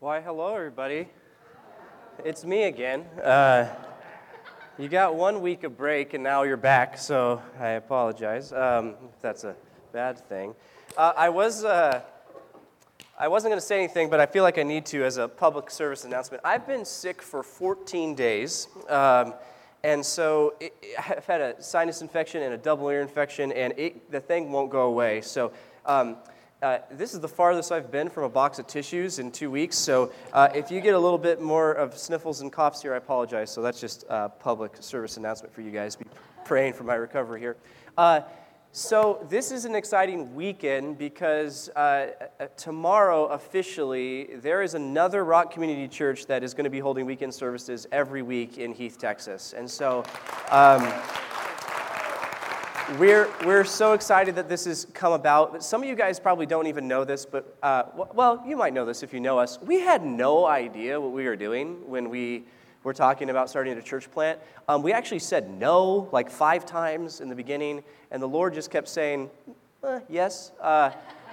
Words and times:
Why, 0.00 0.20
hello, 0.20 0.54
everybody. 0.54 1.08
It's 2.24 2.44
me 2.44 2.62
again. 2.62 3.00
Uh, 3.20 3.66
you 4.78 4.88
got 4.88 5.16
one 5.16 5.40
week 5.40 5.64
of 5.64 5.76
break, 5.76 6.14
and 6.14 6.22
now 6.22 6.44
you're 6.44 6.56
back, 6.56 6.96
so 6.96 7.42
I 7.58 7.70
apologize 7.70 8.52
um, 8.52 8.94
if 9.12 9.20
that's 9.20 9.42
a 9.42 9.56
bad 9.92 10.16
thing. 10.28 10.54
Uh, 10.96 11.14
I 11.16 11.30
was. 11.30 11.64
Uh, 11.64 12.02
I 13.18 13.26
wasn't 13.26 13.50
going 13.50 13.60
to 13.60 13.66
say 13.66 13.78
anything, 13.78 14.08
but 14.08 14.20
I 14.20 14.26
feel 14.26 14.44
like 14.44 14.56
I 14.56 14.62
need 14.62 14.86
to 14.86 15.02
as 15.02 15.16
a 15.16 15.26
public 15.26 15.68
service 15.68 16.04
announcement. 16.04 16.44
I've 16.44 16.64
been 16.64 16.84
sick 16.84 17.20
for 17.20 17.42
14 17.42 18.14
days, 18.14 18.68
um, 18.88 19.34
and 19.82 20.06
so 20.06 20.54
it, 20.60 20.74
I've 20.96 21.26
had 21.26 21.40
a 21.40 21.60
sinus 21.60 22.02
infection 22.02 22.44
and 22.44 22.54
a 22.54 22.58
double 22.58 22.88
ear 22.88 23.00
infection, 23.00 23.50
and 23.50 23.74
it, 23.76 24.12
the 24.12 24.20
thing 24.20 24.52
won't 24.52 24.70
go 24.70 24.82
away. 24.82 25.22
So 25.22 25.50
um, 25.84 26.18
uh, 26.60 26.78
this 26.90 27.14
is 27.14 27.20
the 27.20 27.28
farthest 27.28 27.70
I've 27.70 27.90
been 27.90 28.08
from 28.08 28.24
a 28.24 28.28
box 28.28 28.58
of 28.58 28.66
tissues 28.66 29.20
in 29.20 29.30
two 29.30 29.50
weeks. 29.50 29.76
So 29.76 30.12
uh, 30.32 30.48
if 30.54 30.70
you 30.70 30.80
get 30.80 30.94
a 30.94 30.98
little 30.98 31.18
bit 31.18 31.40
more 31.40 31.72
of 31.72 31.96
sniffles 31.96 32.40
and 32.40 32.52
coughs 32.52 32.82
here, 32.82 32.94
I 32.94 32.96
apologize. 32.96 33.50
So 33.50 33.62
that's 33.62 33.80
just 33.80 34.04
a 34.08 34.28
public 34.28 34.76
service 34.80 35.16
announcement 35.16 35.54
for 35.54 35.60
you 35.60 35.70
guys. 35.70 35.94
Be 35.94 36.06
praying 36.44 36.72
for 36.72 36.82
my 36.82 36.94
recovery 36.94 37.40
here. 37.40 37.56
Uh, 37.96 38.22
so 38.72 39.24
this 39.30 39.50
is 39.50 39.64
an 39.64 39.74
exciting 39.74 40.34
weekend 40.34 40.98
because 40.98 41.68
uh, 41.70 42.08
uh, 42.40 42.46
tomorrow 42.56 43.26
officially 43.26 44.36
there 44.36 44.62
is 44.62 44.74
another 44.74 45.24
Rock 45.24 45.52
Community 45.52 45.86
Church 45.86 46.26
that 46.26 46.42
is 46.42 46.54
going 46.54 46.64
to 46.64 46.70
be 46.70 46.80
holding 46.80 47.06
weekend 47.06 47.32
services 47.32 47.86
every 47.92 48.22
week 48.22 48.58
in 48.58 48.72
Heath, 48.72 48.98
Texas. 48.98 49.54
And 49.56 49.70
so. 49.70 50.04
Um, 50.50 50.92
we're, 52.96 53.28
we're 53.44 53.64
so 53.64 53.92
excited 53.92 54.36
that 54.36 54.48
this 54.48 54.64
has 54.64 54.86
come 54.94 55.12
about. 55.12 55.62
Some 55.62 55.82
of 55.82 55.88
you 55.88 55.94
guys 55.94 56.18
probably 56.18 56.46
don't 56.46 56.66
even 56.68 56.88
know 56.88 57.04
this, 57.04 57.26
but, 57.26 57.56
uh, 57.62 57.82
well, 58.14 58.42
you 58.46 58.56
might 58.56 58.72
know 58.72 58.86
this 58.86 59.02
if 59.02 59.12
you 59.12 59.20
know 59.20 59.38
us. 59.38 59.58
We 59.60 59.80
had 59.80 60.04
no 60.04 60.46
idea 60.46 60.98
what 60.98 61.12
we 61.12 61.24
were 61.24 61.36
doing 61.36 61.88
when 61.88 62.08
we 62.08 62.44
were 62.84 62.94
talking 62.94 63.28
about 63.28 63.50
starting 63.50 63.76
a 63.76 63.82
church 63.82 64.10
plant. 64.10 64.40
Um, 64.68 64.82
we 64.82 64.92
actually 64.92 65.18
said 65.18 65.50
no 65.50 66.08
like 66.12 66.30
five 66.30 66.64
times 66.64 67.20
in 67.20 67.28
the 67.28 67.34
beginning, 67.34 67.82
and 68.10 68.22
the 68.22 68.28
Lord 68.28 68.54
just 68.54 68.70
kept 68.70 68.88
saying, 68.88 69.28
eh, 69.84 70.00
yes. 70.08 70.52
Uh, 70.58 70.90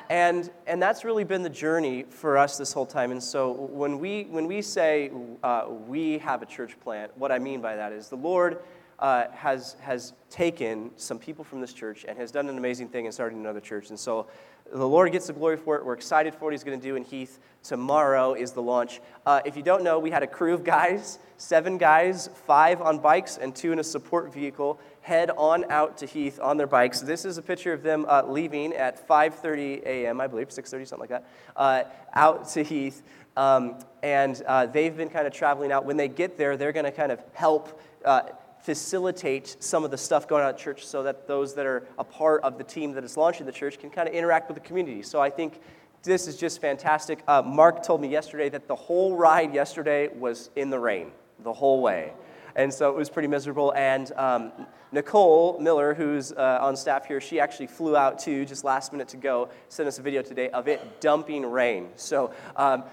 and, 0.10 0.52
and 0.68 0.82
that's 0.82 1.06
really 1.06 1.24
been 1.24 1.42
the 1.42 1.50
journey 1.50 2.04
for 2.04 2.38
us 2.38 2.58
this 2.58 2.74
whole 2.74 2.86
time. 2.86 3.12
And 3.12 3.24
so 3.24 3.52
when 3.52 3.98
we, 3.98 4.24
when 4.24 4.46
we 4.46 4.62
say 4.62 5.10
uh, 5.42 5.68
we 5.88 6.18
have 6.18 6.42
a 6.42 6.46
church 6.46 6.78
plant, 6.82 7.18
what 7.18 7.32
I 7.32 7.40
mean 7.40 7.62
by 7.62 7.78
that 7.78 7.94
is 7.94 8.10
the 8.10 8.18
Lord 8.18 8.60
uh, 9.00 9.26
has, 9.32 9.76
has 9.82 10.14
taken 10.30 10.92
some 10.96 11.20
people 11.20 11.44
from 11.44 11.62
this 11.62 11.74
church 11.74 12.06
and 12.08 12.18
has 12.18 12.32
done 12.32 12.50
an 12.50 12.58
amazing 12.58 12.88
thing 12.88 13.06
and 13.06 13.14
started 13.14 13.38
another 13.38 13.60
church. 13.60 13.90
And 13.90 14.00
so 14.00 14.28
the 14.72 14.88
Lord 14.88 15.12
gets 15.12 15.28
the 15.28 15.34
glory 15.34 15.58
for 15.58 15.76
it. 15.76 15.86
We're 15.86 15.94
excited 15.94 16.34
for 16.34 16.46
what 16.46 16.54
He's 16.54 16.64
going 16.64 16.80
to 16.80 16.86
do 16.86 16.96
in 16.96 17.04
Heath. 17.04 17.40
Tomorrow 17.62 18.34
is 18.34 18.52
the 18.52 18.62
launch. 18.62 19.00
Uh, 19.26 19.42
if 19.46 19.56
you 19.56 19.64
don't 19.64 19.84
know, 19.84 20.00
we 20.00 20.12
had 20.12 20.24
a 20.24 20.28
crew 20.28 20.54
of 20.54 20.64
guys, 20.64 21.20
seven 21.38 21.78
guys, 21.78 22.30
five 22.46 22.82
on 22.82 23.00
bikes 23.00 23.38
and 23.38 23.56
two 23.56 23.72
in 23.72 23.80
a 23.80 23.84
support 23.84 24.34
vehicle, 24.34 24.80
head 25.02 25.30
on 25.38 25.70
out 25.70 25.98
to 26.00 26.06
Heath 26.06 26.40
on 26.42 26.58
their 26.58 26.68
bikes. 26.68 27.02
This 27.02 27.26
is 27.26 27.38
a 27.38 27.42
picture 27.42 27.74
of 27.74 27.84
them 27.84 28.06
uh, 28.08 28.24
leaving 28.28 28.74
at 28.74 29.08
5:30 29.08 29.84
a.m. 29.86 30.20
I 30.20 30.28
believe, 30.28 30.50
6:30, 30.50 30.88
something 30.88 31.00
like 31.00 31.10
that, 31.10 31.28
uh, 31.56 31.84
out 32.14 32.50
to 32.50 32.64
Heath. 32.64 33.04
Um, 33.38 33.80
and 34.02 34.42
uh, 34.48 34.66
they've 34.66 34.96
been 34.96 35.10
kind 35.10 35.28
of 35.28 35.34
traveling 35.34 35.72
out. 35.72 35.86
When 35.86 35.98
they 35.98 36.08
get 36.08 36.38
there, 36.38 36.58
they're 36.58 36.72
going 36.72 36.86
to 36.86 36.92
kind 36.92 37.12
of 37.12 37.22
help 37.34 37.82
uh, 38.04 38.22
facilitate 38.66 39.58
some 39.60 39.84
of 39.84 39.92
the 39.92 39.98
stuff 39.98 40.28
going 40.28 40.44
on 40.44 40.50
at 40.50 40.58
church 40.58 40.88
so 40.88 41.04
that 41.04 41.28
those 41.28 41.54
that 41.54 41.68
are 41.68 41.88
a 42.00 42.04
part 42.04 42.42
of 42.42 42.58
the 42.58 42.64
team 42.64 42.94
that 42.94 43.04
is 43.04 43.16
launching 43.16 43.46
the 43.46 43.52
church 43.52 43.78
can 43.78 43.92
kind 43.92 44.10
of 44.10 44.16
interact 44.16 44.50
with 44.50 44.56
the 44.56 44.68
community. 44.68 45.04
So 45.04 45.22
I 45.22 45.30
think 45.30 45.62
this 46.02 46.28
is 46.28 46.36
just 46.36 46.60
fantastic. 46.62 47.24
Uh, 47.28 47.44
Mark 47.44 47.84
told 47.84 48.02
me 48.02 48.08
yesterday 48.08 48.50
that 48.50 48.68
the 48.68 48.76
whole 48.76 49.16
ride 49.16 49.54
yesterday 49.54 50.08
was 50.08 50.50
in 50.56 50.72
the 50.72 50.80
rain 50.80 51.12
the 51.44 51.54
whole 51.54 51.80
way. 51.80 52.14
And 52.56 52.74
so 52.74 52.90
it 52.90 52.96
was 52.96 53.08
pretty 53.08 53.28
miserable. 53.28 53.72
And 53.76 54.12
um, 54.16 54.52
Nicole 54.92 55.60
Miller, 55.60 55.94
who's 55.94 56.32
uh, 56.32 56.58
on 56.60 56.76
staff 56.76 57.06
here, 57.06 57.22
she 57.22 57.40
actually 57.40 57.68
flew 57.68 57.96
out 57.96 58.18
too, 58.18 58.46
just 58.46 58.64
last 58.64 58.94
minute 58.94 59.10
to 59.10 59.18
go, 59.18 59.50
sent 59.70 59.88
us 59.88 60.00
a 60.00 60.02
video 60.02 60.24
today 60.24 60.50
of 60.50 60.68
it 60.68 61.02
dumping 61.02 61.46
rain. 61.46 61.90
So 61.98 62.34
um, 62.56 62.84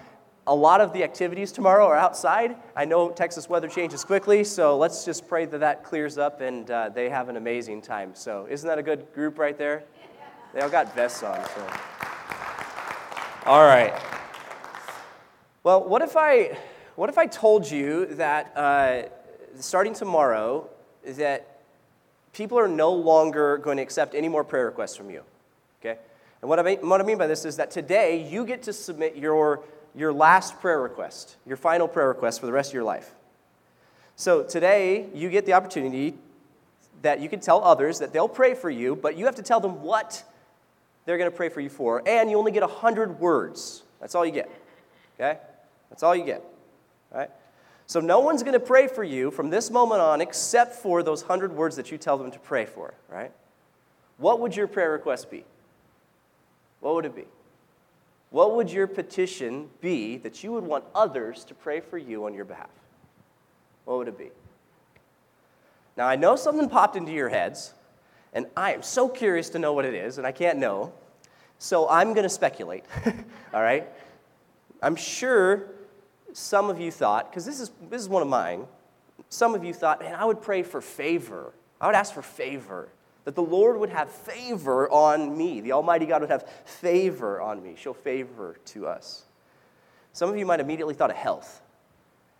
a 0.45 0.53
lot 0.53 0.81
of 0.81 0.91
the 0.91 1.03
activities 1.03 1.51
tomorrow 1.51 1.87
are 1.87 1.95
outside. 1.95 2.57
I 2.75 2.85
know 2.85 3.09
Texas 3.11 3.47
weather 3.47 3.69
changes 3.69 4.03
quickly, 4.03 4.43
so 4.43 4.77
let's 4.77 5.05
just 5.05 5.27
pray 5.27 5.45
that 5.45 5.59
that 5.59 5.83
clears 5.83 6.17
up 6.17 6.41
and 6.41 6.69
uh, 6.69 6.89
they 6.89 7.09
have 7.09 7.29
an 7.29 7.37
amazing 7.37 7.81
time. 7.81 8.13
So, 8.13 8.45
isn't 8.49 8.67
that 8.67 8.77
a 8.77 8.83
good 8.83 9.07
group 9.13 9.39
right 9.39 9.57
there? 9.57 9.83
They 10.53 10.59
all 10.59 10.69
got 10.69 10.93
vests 10.93 11.23
on. 11.23 11.43
So. 11.45 11.67
All 13.45 13.65
right. 13.65 13.93
Well, 15.63 15.87
what 15.87 16.01
if 16.01 16.17
I, 16.17 16.57
what 16.95 17.09
if 17.09 17.17
I 17.17 17.25
told 17.25 17.69
you 17.69 18.07
that 18.15 18.55
uh, 18.57 19.03
starting 19.59 19.93
tomorrow, 19.93 20.69
that 21.05 21.61
people 22.33 22.59
are 22.59 22.67
no 22.67 22.91
longer 22.91 23.57
going 23.59 23.77
to 23.77 23.83
accept 23.83 24.13
any 24.13 24.27
more 24.27 24.43
prayer 24.43 24.65
requests 24.65 24.97
from 24.97 25.09
you? 25.09 25.23
Okay. 25.79 25.99
And 26.41 26.49
what 26.49 26.59
I 26.59 26.63
mean, 26.63 26.89
what 26.89 26.99
I 26.99 27.05
mean 27.05 27.17
by 27.17 27.27
this 27.27 27.45
is 27.45 27.55
that 27.55 27.71
today 27.71 28.27
you 28.29 28.45
get 28.45 28.63
to 28.63 28.73
submit 28.73 29.15
your 29.15 29.63
your 29.95 30.13
last 30.13 30.59
prayer 30.59 30.81
request, 30.81 31.37
your 31.45 31.57
final 31.57 31.87
prayer 31.87 32.07
request 32.07 32.39
for 32.39 32.45
the 32.45 32.51
rest 32.51 32.71
of 32.71 32.73
your 32.73 32.83
life. 32.83 33.11
So 34.15 34.43
today, 34.43 35.07
you 35.13 35.29
get 35.29 35.45
the 35.45 35.53
opportunity 35.53 36.15
that 37.01 37.19
you 37.19 37.29
can 37.29 37.39
tell 37.39 37.63
others 37.63 37.99
that 37.99 38.13
they'll 38.13 38.29
pray 38.29 38.53
for 38.53 38.69
you, 38.69 38.95
but 38.95 39.17
you 39.17 39.25
have 39.25 39.35
to 39.35 39.41
tell 39.41 39.59
them 39.59 39.81
what 39.81 40.23
they're 41.05 41.17
going 41.17 41.29
to 41.29 41.35
pray 41.35 41.49
for 41.49 41.59
you 41.59 41.69
for, 41.69 42.01
and 42.07 42.29
you 42.29 42.37
only 42.37 42.51
get 42.51 42.61
100 42.61 43.19
words. 43.19 43.83
That's 43.99 44.15
all 44.15 44.25
you 44.25 44.31
get. 44.31 44.49
Okay? 45.19 45.39
That's 45.89 46.03
all 46.03 46.15
you 46.15 46.23
get. 46.23 46.43
All 47.11 47.19
right? 47.19 47.29
So 47.85 47.99
no 47.99 48.19
one's 48.19 48.43
going 48.43 48.53
to 48.53 48.59
pray 48.59 48.87
for 48.87 49.03
you 49.03 49.29
from 49.31 49.49
this 49.49 49.69
moment 49.69 50.01
on 50.01 50.21
except 50.21 50.75
for 50.75 51.03
those 51.03 51.21
100 51.21 51.53
words 51.53 51.75
that 51.75 51.91
you 51.91 51.97
tell 51.97 52.17
them 52.17 52.31
to 52.31 52.39
pray 52.39 52.65
for, 52.65 52.93
right? 53.09 53.31
What 54.17 54.39
would 54.39 54.55
your 54.55 54.67
prayer 54.67 54.91
request 54.91 55.29
be? 55.29 55.43
What 56.79 56.95
would 56.95 57.05
it 57.05 57.15
be? 57.15 57.25
What 58.33 58.55
would 58.55 58.71
your 58.71 58.87
petition 58.87 59.69
be 59.79 60.17
that 60.17 60.43
you 60.43 60.53
would 60.53 60.63
want 60.63 60.85
others 60.95 61.43
to 61.43 61.53
pray 61.53 61.79
for 61.79 61.99
you 61.99 62.25
on 62.25 62.33
your 62.33 62.45
behalf? 62.45 62.71
What 63.85 63.99
would 63.99 64.07
it 64.07 64.17
be? 64.17 64.31
Now, 65.95 66.07
I 66.07 66.15
know 66.15 66.35
something 66.35 66.67
popped 66.67 66.95
into 66.95 67.11
your 67.11 67.29
heads, 67.29 67.75
and 68.33 68.47
I 68.57 68.73
am 68.73 68.81
so 68.81 69.07
curious 69.07 69.49
to 69.49 69.59
know 69.59 69.73
what 69.73 69.85
it 69.85 69.93
is, 69.93 70.17
and 70.17 70.25
I 70.25 70.31
can't 70.31 70.57
know. 70.57 70.93
So 71.59 71.87
I'm 71.87 72.13
going 72.13 72.23
to 72.23 72.29
speculate, 72.29 72.85
all 73.53 73.61
right? 73.61 73.87
I'm 74.81 74.95
sure 74.95 75.67
some 76.31 76.71
of 76.71 76.79
you 76.79 76.89
thought, 76.89 77.29
because 77.29 77.45
this 77.45 77.59
is, 77.59 77.69
this 77.91 78.01
is 78.01 78.09
one 78.09 78.23
of 78.23 78.27
mine, 78.27 78.65
some 79.29 79.53
of 79.53 79.63
you 79.63 79.75
thought, 79.75 79.99
man, 79.99 80.15
I 80.15 80.25
would 80.25 80.41
pray 80.41 80.63
for 80.63 80.81
favor. 80.81 81.53
I 81.79 81.85
would 81.85 81.95
ask 81.95 82.11
for 82.11 82.23
favor 82.23 82.89
that 83.25 83.35
the 83.35 83.43
Lord 83.43 83.79
would 83.79 83.89
have 83.89 84.09
favor 84.09 84.89
on 84.89 85.37
me. 85.37 85.61
The 85.61 85.71
Almighty 85.71 86.05
God 86.05 86.21
would 86.21 86.29
have 86.29 86.47
favor 86.65 87.41
on 87.41 87.63
me, 87.63 87.75
show 87.77 87.93
favor 87.93 88.57
to 88.65 88.87
us. 88.87 89.23
Some 90.11 90.29
of 90.29 90.37
you 90.37 90.45
might 90.45 90.59
immediately 90.59 90.93
thought 90.93 91.09
of 91.09 91.15
health. 91.15 91.61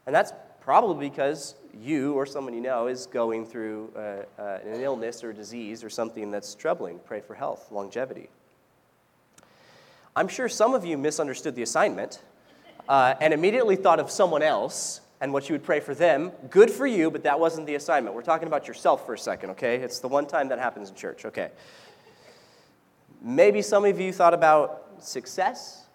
And 0.05 0.13
that's 0.13 0.33
probably 0.61 1.09
because 1.09 1.55
you 1.81 2.13
or 2.13 2.25
someone 2.25 2.53
you 2.53 2.61
know 2.61 2.87
is 2.87 3.05
going 3.07 3.45
through 3.45 3.91
uh, 3.95 4.41
uh, 4.41 4.59
an 4.65 4.81
illness 4.81 5.23
or 5.23 5.33
disease 5.33 5.83
or 5.83 5.89
something 5.89 6.31
that's 6.31 6.53
troubling. 6.55 6.99
Pray 6.99 7.21
for 7.21 7.33
health, 7.33 7.71
longevity. 7.71 8.29
I'm 10.15 10.27
sure 10.27 10.47
some 10.47 10.73
of 10.73 10.85
you 10.85 10.97
misunderstood 10.97 11.55
the 11.55 11.63
assignment 11.63 12.21
uh, 12.87 13.15
and 13.19 13.33
immediately 13.33 13.75
thought 13.75 13.99
of 13.99 14.11
someone 14.11 14.43
else 14.43 15.01
and 15.23 15.31
what 15.31 15.47
you 15.47 15.53
would 15.53 15.63
pray 15.63 15.79
for 15.79 15.95
them. 15.95 16.33
Good 16.49 16.69
for 16.69 16.85
you, 16.85 17.09
but 17.09 17.23
that 17.23 17.39
wasn't 17.39 17.65
the 17.65 17.75
assignment. 17.75 18.13
We're 18.13 18.23
talking 18.23 18.45
about 18.45 18.67
yourself 18.67 19.05
for 19.05 19.13
a 19.13 19.17
second, 19.17 19.51
okay? 19.51 19.77
It's 19.77 19.99
the 19.99 20.09
one 20.09 20.27
time 20.27 20.49
that 20.49 20.59
happens 20.59 20.89
in 20.89 20.95
church, 20.95 21.23
okay? 21.23 21.49
Maybe 23.21 23.61
some 23.61 23.85
of 23.85 23.97
you 24.01 24.11
thought 24.11 24.33
about 24.33 24.97
success, 24.99 25.85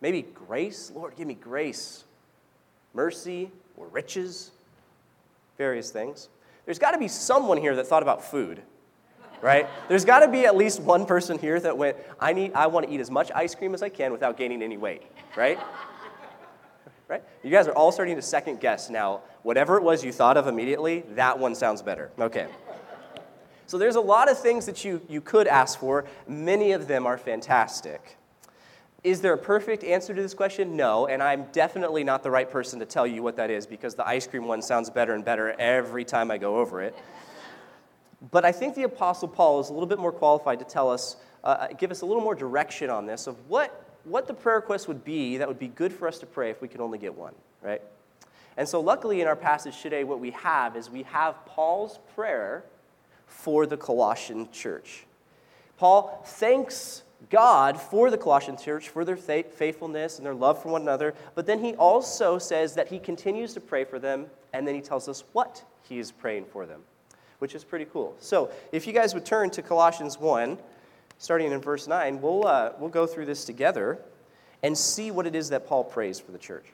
maybe 0.00 0.22
grace. 0.22 0.90
Lord, 0.94 1.16
give 1.16 1.26
me 1.26 1.34
grace, 1.34 2.04
mercy, 2.94 3.50
or 3.76 3.86
riches, 3.88 4.52
various 5.58 5.90
things. 5.90 6.30
There's 6.64 6.78
got 6.78 6.92
to 6.92 6.98
be 6.98 7.08
someone 7.08 7.58
here 7.58 7.76
that 7.76 7.86
thought 7.86 8.02
about 8.02 8.24
food 8.24 8.62
right? 9.40 9.68
There's 9.88 10.04
got 10.04 10.20
to 10.20 10.28
be 10.28 10.46
at 10.46 10.56
least 10.56 10.80
one 10.80 11.06
person 11.06 11.38
here 11.38 11.60
that 11.60 11.78
went, 11.78 11.96
I, 12.18 12.32
need, 12.32 12.54
I 12.54 12.66
want 12.66 12.88
to 12.88 12.92
eat 12.92 13.00
as 13.00 13.08
much 13.08 13.30
ice 13.32 13.54
cream 13.54 13.72
as 13.72 13.84
I 13.84 13.88
can 13.88 14.10
without 14.10 14.36
gaining 14.36 14.62
any 14.62 14.76
weight, 14.76 15.02
right? 15.36 15.60
Right? 17.08 17.22
You 17.42 17.50
guys 17.50 17.66
are 17.66 17.72
all 17.72 17.90
starting 17.90 18.16
to 18.16 18.22
second 18.22 18.60
guess 18.60 18.90
now. 18.90 19.22
Whatever 19.42 19.76
it 19.76 19.82
was 19.82 20.04
you 20.04 20.12
thought 20.12 20.36
of 20.36 20.46
immediately, 20.46 21.04
that 21.10 21.38
one 21.38 21.54
sounds 21.54 21.82
better. 21.82 22.10
Okay. 22.18 22.46
So 23.66 23.76
there's 23.76 23.96
a 23.96 24.00
lot 24.00 24.30
of 24.30 24.38
things 24.38 24.66
that 24.66 24.84
you, 24.84 25.00
you 25.08 25.20
could 25.20 25.46
ask 25.46 25.78
for. 25.78 26.06
Many 26.26 26.72
of 26.72 26.88
them 26.88 27.06
are 27.06 27.18
fantastic. 27.18 28.16
Is 29.04 29.20
there 29.20 29.32
a 29.32 29.38
perfect 29.38 29.84
answer 29.84 30.14
to 30.14 30.20
this 30.20 30.34
question? 30.34 30.76
No, 30.76 31.06
and 31.06 31.22
I'm 31.22 31.44
definitely 31.52 32.02
not 32.02 32.22
the 32.22 32.30
right 32.30 32.50
person 32.50 32.80
to 32.80 32.86
tell 32.86 33.06
you 33.06 33.22
what 33.22 33.36
that 33.36 33.50
is 33.50 33.66
because 33.66 33.94
the 33.94 34.06
ice 34.06 34.26
cream 34.26 34.46
one 34.46 34.60
sounds 34.60 34.90
better 34.90 35.14
and 35.14 35.24
better 35.24 35.54
every 35.58 36.04
time 36.04 36.30
I 36.30 36.38
go 36.38 36.56
over 36.56 36.82
it. 36.82 36.96
But 38.30 38.44
I 38.44 38.50
think 38.50 38.74
the 38.74 38.82
Apostle 38.82 39.28
Paul 39.28 39.60
is 39.60 39.68
a 39.68 39.72
little 39.72 39.86
bit 39.86 39.98
more 39.98 40.10
qualified 40.12 40.58
to 40.58 40.64
tell 40.64 40.90
us, 40.90 41.16
uh, 41.44 41.68
give 41.78 41.90
us 41.92 42.00
a 42.00 42.06
little 42.06 42.22
more 42.22 42.34
direction 42.34 42.90
on 42.90 43.06
this 43.06 43.28
of 43.28 43.36
what 43.48 43.87
what 44.04 44.26
the 44.26 44.34
prayer 44.34 44.56
request 44.56 44.88
would 44.88 45.04
be 45.04 45.36
that 45.38 45.48
would 45.48 45.58
be 45.58 45.68
good 45.68 45.92
for 45.92 46.08
us 46.08 46.18
to 46.18 46.26
pray 46.26 46.50
if 46.50 46.60
we 46.62 46.68
could 46.68 46.80
only 46.80 46.98
get 46.98 47.14
one, 47.14 47.34
right? 47.62 47.82
And 48.56 48.68
so, 48.68 48.80
luckily, 48.80 49.20
in 49.20 49.28
our 49.28 49.36
passage 49.36 49.80
today, 49.80 50.02
what 50.02 50.18
we 50.18 50.32
have 50.32 50.76
is 50.76 50.90
we 50.90 51.04
have 51.04 51.46
Paul's 51.46 52.00
prayer 52.14 52.64
for 53.26 53.66
the 53.66 53.76
Colossian 53.76 54.50
church. 54.50 55.06
Paul 55.76 56.22
thanks 56.26 57.04
God 57.30 57.80
for 57.80 58.10
the 58.10 58.18
Colossian 58.18 58.56
church, 58.56 58.88
for 58.88 59.04
their 59.04 59.16
faithfulness 59.16 60.18
and 60.18 60.26
their 60.26 60.34
love 60.34 60.60
for 60.62 60.70
one 60.70 60.82
another, 60.82 61.14
but 61.34 61.46
then 61.46 61.62
he 61.62 61.74
also 61.74 62.38
says 62.38 62.74
that 62.74 62.88
he 62.88 62.98
continues 62.98 63.54
to 63.54 63.60
pray 63.60 63.84
for 63.84 63.98
them, 63.98 64.26
and 64.52 64.66
then 64.66 64.74
he 64.74 64.80
tells 64.80 65.08
us 65.08 65.24
what 65.32 65.62
he 65.82 65.98
is 65.98 66.10
praying 66.10 66.44
for 66.46 66.66
them, 66.66 66.82
which 67.38 67.54
is 67.54 67.64
pretty 67.64 67.86
cool. 67.86 68.16
So, 68.18 68.50
if 68.72 68.86
you 68.86 68.92
guys 68.92 69.14
would 69.14 69.24
turn 69.24 69.50
to 69.50 69.62
Colossians 69.62 70.18
1, 70.18 70.58
starting 71.18 71.52
in 71.52 71.60
verse 71.60 71.86
9, 71.86 72.20
we'll, 72.20 72.46
uh, 72.46 72.72
we'll 72.78 72.88
go 72.88 73.06
through 73.06 73.26
this 73.26 73.44
together 73.44 73.98
and 74.62 74.76
see 74.76 75.10
what 75.10 75.26
it 75.26 75.34
is 75.34 75.50
that 75.50 75.66
Paul 75.66 75.84
prays 75.84 76.18
for 76.18 76.32
the 76.32 76.38
church. 76.38 76.64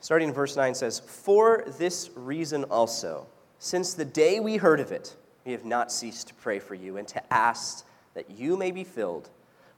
Starting 0.00 0.28
in 0.28 0.34
verse 0.34 0.56
9 0.56 0.74
says, 0.74 1.00
For 1.00 1.64
this 1.78 2.10
reason 2.14 2.64
also, 2.64 3.26
since 3.58 3.94
the 3.94 4.04
day 4.04 4.38
we 4.38 4.56
heard 4.56 4.78
of 4.78 4.92
it, 4.92 5.16
we 5.44 5.50
have 5.50 5.64
not 5.64 5.90
ceased 5.90 6.28
to 6.28 6.34
pray 6.34 6.60
for 6.60 6.74
you 6.74 6.96
and 6.96 7.08
to 7.08 7.32
ask 7.32 7.84
that 8.14 8.30
you 8.30 8.56
may 8.56 8.70
be 8.70 8.84
filled 8.84 9.28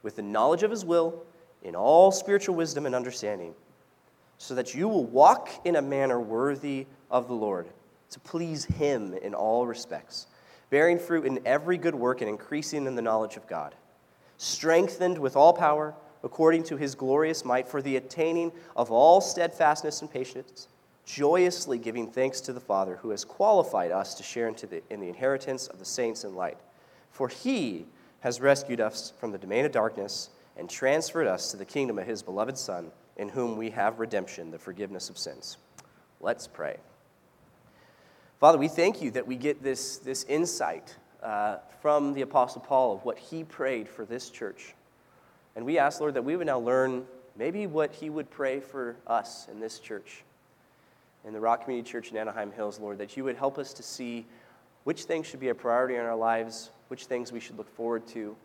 with 0.03 0.15
the 0.15 0.21
knowledge 0.21 0.61
of 0.63 0.69
his 0.69 0.85
will 0.85 1.23
in 1.63 1.75
all 1.75 2.11
spiritual 2.11 2.53
wisdom 2.53 2.85
and 2.85 2.93
understanding, 2.93 3.55
so 4.37 4.53
that 4.53 4.75
you 4.75 4.87
will 4.87 5.03
walk 5.03 5.49
in 5.65 5.75
a 5.75 5.81
manner 5.81 6.19
worthy 6.19 6.85
of 7.09 7.27
the 7.27 7.33
Lord, 7.33 7.67
to 8.11 8.19
please 8.19 8.65
him 8.65 9.13
in 9.13 9.33
all 9.33 9.65
respects, 9.67 10.27
bearing 10.69 10.99
fruit 10.99 11.25
in 11.25 11.39
every 11.45 11.77
good 11.77 11.95
work 11.95 12.21
and 12.21 12.29
increasing 12.29 12.85
in 12.85 12.95
the 12.95 13.01
knowledge 13.01 13.37
of 13.37 13.47
God, 13.47 13.75
strengthened 14.37 15.17
with 15.17 15.35
all 15.35 15.53
power 15.53 15.95
according 16.23 16.63
to 16.63 16.77
his 16.77 16.95
glorious 16.95 17.45
might 17.45 17.67
for 17.67 17.81
the 17.81 17.95
attaining 17.95 18.51
of 18.75 18.91
all 18.91 19.21
steadfastness 19.21 20.01
and 20.01 20.11
patience 20.11 20.67
joyously 21.09 21.79
giving 21.79 22.07
thanks 22.07 22.39
to 22.39 22.53
the 22.53 22.59
Father 22.59 22.97
who 22.97 23.09
has 23.09 23.25
qualified 23.25 23.91
us 23.91 24.13
to 24.13 24.21
share 24.21 24.47
into 24.47 24.67
the, 24.67 24.83
in 24.91 24.99
the 24.99 25.07
inheritance 25.07 25.65
of 25.67 25.79
the 25.79 25.85
saints 25.85 26.23
in 26.23 26.35
light. 26.35 26.57
For 27.11 27.27
he 27.27 27.87
has 28.19 28.39
rescued 28.39 28.79
us 28.79 29.11
from 29.19 29.31
the 29.31 29.39
domain 29.39 29.65
of 29.65 29.71
darkness 29.71 30.29
and 30.55 30.69
transferred 30.69 31.25
us 31.25 31.49
to 31.49 31.57
the 31.57 31.65
kingdom 31.65 31.97
of 31.97 32.05
his 32.05 32.21
beloved 32.21 32.57
Son, 32.57 32.91
in 33.17 33.29
whom 33.29 33.57
we 33.57 33.71
have 33.71 33.99
redemption, 33.99 34.51
the 34.51 34.59
forgiveness 34.59 35.09
of 35.09 35.17
sins. 35.17 35.57
Let's 36.21 36.47
pray. 36.47 36.77
Father, 38.39 38.57
we 38.57 38.69
thank 38.69 39.01
you 39.01 39.11
that 39.11 39.27
we 39.27 39.35
get 39.35 39.61
this, 39.61 39.97
this 39.97 40.23
insight 40.23 40.95
uh, 41.21 41.57
from 41.81 42.13
the 42.13 42.21
Apostle 42.21 42.61
Paul 42.61 42.93
of 42.93 43.03
what 43.03 43.19
he 43.19 43.43
prayed 43.43 43.89
for 43.89 44.05
this 44.05 44.29
church. 44.29 44.73
And 45.57 45.65
we 45.65 45.77
ask, 45.77 45.99
Lord, 45.99 46.13
that 46.13 46.23
we 46.23 46.37
would 46.37 46.47
now 46.47 46.59
learn 46.59 47.05
maybe 47.37 47.67
what 47.67 47.93
he 47.93 48.09
would 48.09 48.29
pray 48.29 48.61
for 48.61 48.95
us 49.05 49.49
in 49.51 49.59
this 49.59 49.79
church 49.79 50.23
in 51.25 51.33
the 51.33 51.39
Rock 51.39 51.65
Community 51.65 51.91
Church 51.91 52.11
in 52.11 52.17
Anaheim 52.17 52.53
Hills, 52.53 52.79
Lord, 52.79 52.97
that 52.99 53.17
you 53.17 53.25
would 53.25 53.35
help 53.35 53.57
us 53.57 53.73
to 53.73 53.83
see 53.83 54.25
which 54.85 55.03
things 55.03 55.27
should 55.27 55.41
be 55.41 55.49
a 55.49 55.55
priority 55.55 55.95
in 55.95 56.01
our 56.01 56.15
lives, 56.15 56.71
which 56.87 57.07
things 57.07 57.33
we 57.33 57.41
should 57.41 57.57
look 57.57 57.69
forward 57.75 58.07
to, 58.07 58.37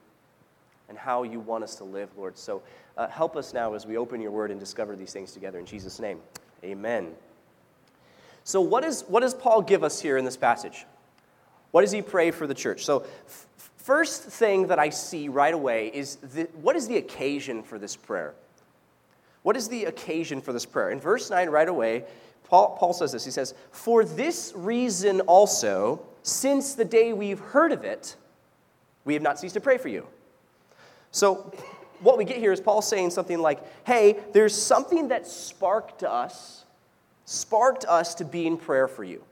and 0.88 0.98
how 0.98 1.22
you 1.22 1.38
want 1.38 1.62
us 1.62 1.76
to 1.76 1.84
live, 1.84 2.08
Lord. 2.18 2.36
So 2.36 2.62
uh, 2.98 3.06
help 3.06 3.36
us 3.36 3.54
now 3.54 3.74
as 3.74 3.86
we 3.86 3.96
open 3.96 4.20
your 4.20 4.32
word 4.32 4.50
and 4.50 4.58
discover 4.58 4.96
these 4.96 5.12
things 5.12 5.30
together. 5.30 5.60
In 5.60 5.66
Jesus' 5.66 6.00
name, 6.00 6.18
amen. 6.64 7.12
So, 8.44 8.60
what, 8.60 8.84
is, 8.84 9.04
what 9.08 9.20
does 9.20 9.34
Paul 9.34 9.62
give 9.62 9.82
us 9.82 10.00
here 10.00 10.16
in 10.18 10.24
this 10.24 10.36
passage? 10.36 10.84
What 11.70 11.80
does 11.80 11.92
he 11.92 12.02
pray 12.02 12.30
for 12.30 12.46
the 12.46 12.54
church? 12.54 12.84
So, 12.84 13.00
f- 13.26 13.46
first 13.78 14.22
thing 14.22 14.68
that 14.68 14.78
I 14.78 14.90
see 14.90 15.28
right 15.28 15.54
away 15.54 15.88
is 15.88 16.16
the, 16.16 16.44
what 16.60 16.76
is 16.76 16.86
the 16.86 16.98
occasion 16.98 17.62
for 17.62 17.78
this 17.78 17.96
prayer? 17.96 18.34
What 19.42 19.56
is 19.56 19.68
the 19.68 19.86
occasion 19.86 20.40
for 20.40 20.52
this 20.52 20.66
prayer? 20.66 20.90
In 20.90 21.00
verse 21.00 21.30
9, 21.30 21.48
right 21.48 21.68
away, 21.68 22.04
Paul, 22.44 22.76
Paul 22.78 22.92
says 22.92 23.12
this. 23.12 23.24
He 23.24 23.30
says, 23.30 23.54
For 23.72 24.04
this 24.04 24.52
reason 24.54 25.20
also, 25.22 26.02
since 26.22 26.74
the 26.74 26.84
day 26.84 27.12
we've 27.12 27.40
heard 27.40 27.72
of 27.72 27.84
it, 27.84 28.16
we 29.04 29.14
have 29.14 29.22
not 29.22 29.38
ceased 29.38 29.54
to 29.54 29.60
pray 29.60 29.78
for 29.78 29.88
you. 29.88 30.06
So, 31.10 31.52
what 32.00 32.18
we 32.18 32.24
get 32.24 32.38
here 32.38 32.52
is 32.52 32.60
Paul 32.60 32.82
saying 32.82 33.10
something 33.10 33.38
like, 33.38 33.60
Hey, 33.86 34.18
there's 34.32 34.54
something 34.54 35.08
that 35.08 35.26
sparked 35.26 36.02
us, 36.02 36.63
sparked 37.24 37.84
us 37.86 38.14
to 38.16 38.24
be 38.24 38.46
in 38.46 38.56
prayer 38.56 38.88
for 38.88 39.04
you. 39.04 39.22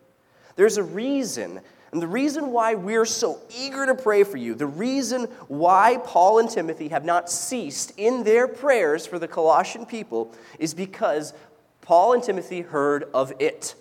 There's 0.57 0.77
a 0.77 0.83
reason. 0.83 1.61
And 1.93 2.01
the 2.01 2.09
reason 2.09 2.53
why 2.53 2.75
we're 2.75 3.05
so 3.05 3.39
eager 3.55 3.85
to 3.85 3.95
pray 3.95 4.25
for 4.25 4.39
you, 4.39 4.55
the 4.55 4.67
reason 4.67 5.25
why 5.49 5.99
Paul 6.05 6.39
and 6.39 6.49
Timothy 6.49 6.89
have 6.89 7.05
not 7.05 7.31
ceased 7.31 7.93
in 7.99 8.25
their 8.25 8.49
prayers 8.49 9.07
for 9.07 9.19
the 9.19 9.29
Colossian 9.29 9.85
people, 9.85 10.33
is 10.59 10.73
because 10.73 11.35
Paul 11.83 12.15
and 12.15 12.23
Timothy 12.23 12.63
heard 12.63 13.11
of 13.13 13.33
it. 13.39 13.75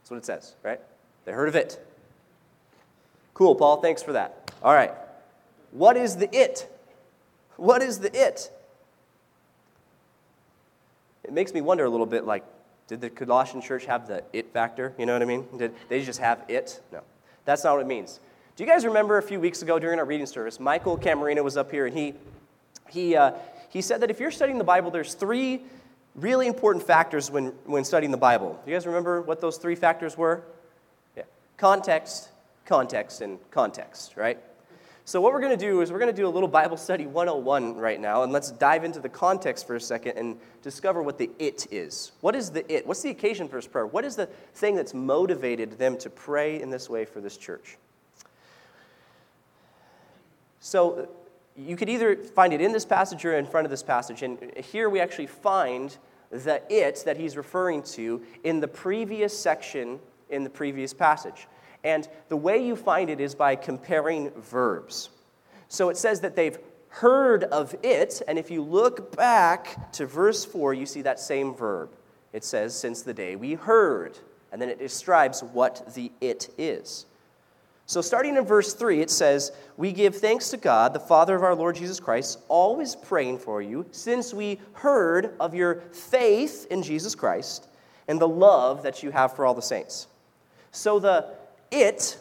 That's 0.00 0.10
what 0.10 0.16
it 0.18 0.24
says, 0.24 0.54
right? 0.62 0.80
They 1.24 1.32
heard 1.32 1.48
of 1.48 1.56
it. 1.56 1.84
Cool, 3.32 3.56
Paul, 3.56 3.80
thanks 3.80 4.00
for 4.00 4.12
that. 4.12 4.52
All 4.62 4.74
right. 4.74 4.92
What 5.72 5.96
is 5.96 6.16
the 6.16 6.32
it? 6.32 6.70
What 7.56 7.82
is 7.82 7.98
the 7.98 8.14
it? 8.14 8.48
It 11.24 11.32
makes 11.32 11.52
me 11.52 11.62
wonder 11.62 11.84
a 11.84 11.90
little 11.90 12.06
bit 12.06 12.24
like, 12.24 12.44
did 12.86 13.00
the 13.00 13.10
Colossian 13.10 13.60
church 13.60 13.86
have 13.86 14.06
the 14.06 14.22
it 14.32 14.52
factor? 14.52 14.94
You 14.98 15.06
know 15.06 15.14
what 15.14 15.22
I 15.22 15.26
mean? 15.26 15.46
Did 15.56 15.74
they 15.88 16.02
just 16.02 16.20
have 16.20 16.44
it? 16.48 16.82
No. 16.92 17.00
That's 17.44 17.64
not 17.64 17.74
what 17.74 17.82
it 17.82 17.86
means. 17.86 18.20
Do 18.56 18.64
you 18.64 18.70
guys 18.70 18.84
remember 18.84 19.18
a 19.18 19.22
few 19.22 19.40
weeks 19.40 19.62
ago 19.62 19.78
during 19.78 19.98
our 19.98 20.04
reading 20.04 20.26
service, 20.26 20.60
Michael 20.60 20.96
Camarino 20.96 21.42
was 21.42 21.56
up 21.56 21.70
here 21.70 21.86
and 21.86 21.96
he, 21.96 22.14
he, 22.88 23.16
uh, 23.16 23.32
he 23.68 23.82
said 23.82 24.00
that 24.02 24.10
if 24.10 24.20
you're 24.20 24.30
studying 24.30 24.58
the 24.58 24.64
Bible, 24.64 24.90
there's 24.90 25.14
three 25.14 25.62
really 26.14 26.46
important 26.46 26.86
factors 26.86 27.30
when, 27.30 27.46
when 27.64 27.84
studying 27.84 28.12
the 28.12 28.16
Bible. 28.16 28.60
Do 28.64 28.70
you 28.70 28.76
guys 28.76 28.86
remember 28.86 29.22
what 29.22 29.40
those 29.40 29.56
three 29.56 29.74
factors 29.74 30.16
were? 30.16 30.42
Yeah. 31.16 31.24
Context, 31.56 32.28
context, 32.66 33.20
and 33.20 33.38
context, 33.50 34.16
right? 34.16 34.38
So, 35.06 35.20
what 35.20 35.34
we're 35.34 35.40
going 35.40 35.56
to 35.56 35.62
do 35.62 35.82
is 35.82 35.92
we're 35.92 35.98
going 35.98 36.10
to 36.10 36.16
do 36.16 36.26
a 36.26 36.30
little 36.30 36.48
Bible 36.48 36.78
study 36.78 37.06
101 37.06 37.76
right 37.76 38.00
now, 38.00 38.22
and 38.22 38.32
let's 38.32 38.50
dive 38.50 38.84
into 38.84 39.00
the 39.00 39.08
context 39.10 39.66
for 39.66 39.76
a 39.76 39.80
second 39.80 40.16
and 40.16 40.38
discover 40.62 41.02
what 41.02 41.18
the 41.18 41.30
it 41.38 41.66
is. 41.70 42.12
What 42.22 42.34
is 42.34 42.48
the 42.48 42.72
it? 42.72 42.86
What's 42.86 43.02
the 43.02 43.10
occasion 43.10 43.46
for 43.46 43.56
this 43.56 43.66
prayer? 43.66 43.86
What 43.86 44.06
is 44.06 44.16
the 44.16 44.26
thing 44.54 44.76
that's 44.76 44.94
motivated 44.94 45.72
them 45.72 45.98
to 45.98 46.08
pray 46.08 46.62
in 46.62 46.70
this 46.70 46.88
way 46.88 47.04
for 47.04 47.20
this 47.20 47.36
church? 47.36 47.76
So, 50.60 50.92
uh, 50.94 51.06
you 51.54 51.76
could 51.76 51.90
either 51.90 52.16
find 52.16 52.54
it 52.54 52.62
in 52.62 52.72
this 52.72 52.86
passage 52.86 53.26
or 53.26 53.36
in 53.36 53.44
front 53.44 53.66
of 53.66 53.70
this 53.70 53.82
passage. 53.82 54.22
And 54.22 54.38
here 54.56 54.88
we 54.88 55.00
actually 55.00 55.26
find 55.26 55.94
the 56.30 56.62
it 56.70 57.02
that 57.04 57.18
he's 57.18 57.36
referring 57.36 57.82
to 57.82 58.22
in 58.42 58.60
the 58.60 58.68
previous 58.68 59.38
section 59.38 60.00
in 60.30 60.44
the 60.44 60.50
previous 60.50 60.94
passage. 60.94 61.46
And 61.84 62.08
the 62.28 62.36
way 62.36 62.66
you 62.66 62.74
find 62.74 63.10
it 63.10 63.20
is 63.20 63.34
by 63.34 63.54
comparing 63.54 64.30
verbs. 64.30 65.10
So 65.68 65.90
it 65.90 65.96
says 65.96 66.20
that 66.20 66.34
they've 66.34 66.58
heard 66.88 67.44
of 67.44 67.74
it, 67.82 68.22
and 68.26 68.38
if 68.38 68.50
you 68.50 68.62
look 68.62 69.14
back 69.16 69.92
to 69.92 70.06
verse 70.06 70.44
4, 70.44 70.74
you 70.74 70.86
see 70.86 71.02
that 71.02 71.20
same 71.20 71.54
verb. 71.54 71.90
It 72.32 72.44
says, 72.44 72.76
since 72.76 73.02
the 73.02 73.14
day 73.14 73.36
we 73.36 73.54
heard. 73.54 74.18
And 74.52 74.62
then 74.62 74.68
it 74.68 74.78
describes 74.78 75.42
what 75.42 75.94
the 75.94 76.12
it 76.20 76.48
is. 76.56 77.06
So, 77.86 78.00
starting 78.00 78.36
in 78.36 78.44
verse 78.44 78.72
3, 78.72 79.00
it 79.00 79.10
says, 79.10 79.52
We 79.76 79.92
give 79.92 80.16
thanks 80.16 80.50
to 80.50 80.56
God, 80.56 80.94
the 80.94 81.00
Father 81.00 81.34
of 81.36 81.42
our 81.42 81.54
Lord 81.54 81.76
Jesus 81.76 82.00
Christ, 82.00 82.38
always 82.48 82.96
praying 82.96 83.40
for 83.40 83.60
you, 83.60 83.84
since 83.90 84.32
we 84.32 84.58
heard 84.72 85.34
of 85.38 85.54
your 85.54 85.80
faith 85.92 86.66
in 86.70 86.82
Jesus 86.82 87.14
Christ 87.14 87.66
and 88.08 88.20
the 88.20 88.28
love 88.28 88.84
that 88.84 89.02
you 89.02 89.10
have 89.10 89.34
for 89.36 89.44
all 89.44 89.54
the 89.54 89.60
saints. 89.60 90.06
So, 90.70 90.98
the 90.98 91.34
it 91.70 92.18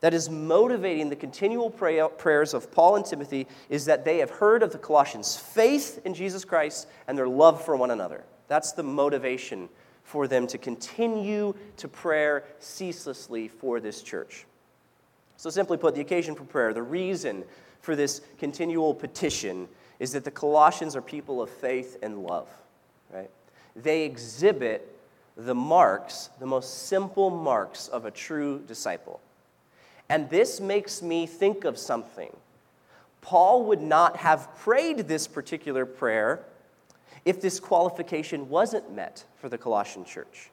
that 0.00 0.12
is 0.12 0.28
motivating 0.28 1.08
the 1.08 1.16
continual 1.16 1.70
pray- 1.70 2.06
prayers 2.18 2.52
of 2.52 2.70
Paul 2.70 2.96
and 2.96 3.06
Timothy 3.06 3.46
is 3.70 3.86
that 3.86 4.04
they 4.04 4.18
have 4.18 4.28
heard 4.28 4.62
of 4.62 4.70
the 4.70 4.76
Colossians' 4.76 5.34
faith 5.34 5.98
in 6.04 6.12
Jesus 6.12 6.44
Christ 6.44 6.88
and 7.08 7.16
their 7.16 7.26
love 7.26 7.64
for 7.64 7.74
one 7.74 7.90
another. 7.90 8.24
That's 8.46 8.72
the 8.72 8.82
motivation 8.82 9.70
for 10.02 10.28
them 10.28 10.46
to 10.48 10.58
continue 10.58 11.54
to 11.78 11.88
prayer 11.88 12.44
ceaselessly 12.58 13.48
for 13.48 13.80
this 13.80 14.02
church. 14.02 14.44
So, 15.38 15.48
simply 15.48 15.78
put, 15.78 15.94
the 15.94 16.02
occasion 16.02 16.34
for 16.34 16.44
prayer, 16.44 16.74
the 16.74 16.82
reason 16.82 17.42
for 17.80 17.96
this 17.96 18.20
continual 18.38 18.94
petition 18.94 19.68
is 19.98 20.12
that 20.12 20.24
the 20.24 20.30
Colossians 20.30 20.94
are 20.96 21.02
people 21.02 21.40
of 21.40 21.48
faith 21.48 21.96
and 22.02 22.22
love, 22.22 22.48
right? 23.10 23.30
They 23.74 24.04
exhibit 24.04 24.93
the 25.36 25.54
marks, 25.54 26.30
the 26.38 26.46
most 26.46 26.86
simple 26.86 27.30
marks 27.30 27.88
of 27.88 28.04
a 28.04 28.10
true 28.10 28.62
disciple. 28.66 29.20
And 30.08 30.30
this 30.30 30.60
makes 30.60 31.02
me 31.02 31.26
think 31.26 31.64
of 31.64 31.78
something. 31.78 32.34
Paul 33.20 33.64
would 33.64 33.80
not 33.80 34.18
have 34.18 34.54
prayed 34.58 35.08
this 35.08 35.26
particular 35.26 35.86
prayer 35.86 36.44
if 37.24 37.40
this 37.40 37.58
qualification 37.58 38.48
wasn't 38.48 38.94
met 38.94 39.24
for 39.40 39.48
the 39.48 39.56
Colossian 39.58 40.04
church. 40.04 40.50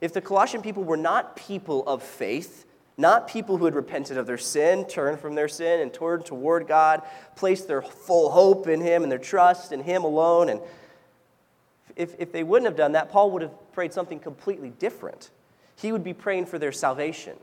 If 0.00 0.12
the 0.12 0.20
Colossian 0.20 0.62
people 0.62 0.84
were 0.84 0.96
not 0.96 1.36
people 1.36 1.86
of 1.88 2.02
faith, 2.02 2.66
Not 2.98 3.26
people 3.26 3.56
who 3.56 3.64
had 3.64 3.74
repented 3.74 4.18
of 4.18 4.26
their 4.26 4.38
sin, 4.38 4.84
turned 4.84 5.18
from 5.18 5.34
their 5.34 5.48
sin, 5.48 5.80
and 5.80 5.92
turned 5.92 6.26
toward 6.26 6.68
God, 6.68 7.02
placed 7.36 7.66
their 7.66 7.82
full 7.82 8.30
hope 8.30 8.68
in 8.68 8.80
Him 8.80 9.02
and 9.02 9.10
their 9.10 9.18
trust 9.18 9.72
in 9.72 9.82
Him 9.82 10.04
alone. 10.04 10.50
And 10.50 10.60
if, 11.96 12.14
if 12.18 12.32
they 12.32 12.42
wouldn't 12.42 12.66
have 12.66 12.76
done 12.76 12.92
that, 12.92 13.10
Paul 13.10 13.30
would 13.32 13.42
have 13.42 13.72
prayed 13.72 13.92
something 13.92 14.18
completely 14.18 14.70
different. 14.70 15.30
He 15.76 15.92
would 15.92 16.04
be 16.04 16.12
praying 16.14 16.46
for 16.46 16.58
their 16.58 16.72
salvation, 16.72 17.36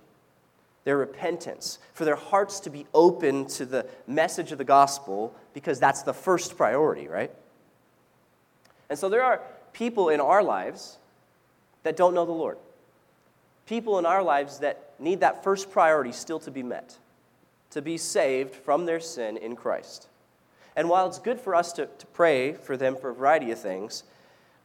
their 0.84 0.98
repentance, 0.98 1.80
for 1.94 2.06
their 2.06 2.16
hearts 2.16 2.60
to 2.62 2.70
be 2.70 2.86
open 2.94 3.46
to 3.48 3.66
the 3.66 3.86
message 4.08 4.52
of 4.52 4.58
the 4.58 4.64
gospel, 4.64 5.36
because 5.54 5.80
that's 5.80 6.04
the 6.04 6.14
first 6.14 6.58
priority, 6.58 7.08
right? 7.08 7.32
And 8.90 8.98
so 8.98 9.10
there 9.10 9.24
are 9.24 9.42
people 9.74 10.10
in 10.10 10.20
our 10.20 10.44
lives 10.44 10.98
that 11.84 11.96
don't 11.96 12.14
know 12.14 12.26
the 12.26 12.32
Lord. 12.32 12.58
People 13.66 14.00
in 14.00 14.06
our 14.06 14.24
lives 14.24 14.60
that 14.60 14.94
need 15.00 15.20
that 15.20 15.44
first 15.44 15.72
priority 15.72 16.12
still 16.12 16.40
to 16.40 16.52
be 16.52 16.64
met 16.64 16.98
to 17.72 17.82
be 17.82 17.98
saved 17.98 18.56
from 18.56 18.86
their 18.86 19.00
sin 19.00 19.38
in 19.38 19.56
Christ. 19.56 20.08
And 20.76 20.90
while 20.90 21.08
it's 21.08 21.20
good 21.20 21.40
for 21.40 21.56
us 21.56 21.74
to, 21.74 21.86
to 21.86 22.06
pray 22.08 22.54
for 22.54 22.78
them 22.78 22.96
for 22.96 23.10
a 23.10 23.14
variety 23.14 23.52
of 23.52 23.60
things, 23.60 24.04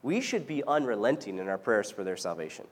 we 0.05 0.21
should 0.21 0.47
be 0.47 0.63
unrelenting 0.69 1.39
in 1.39 1.49
our 1.49 1.57
prayers 1.57 1.91
for 1.91 2.05
their 2.05 2.17
salvation. 2.17 2.67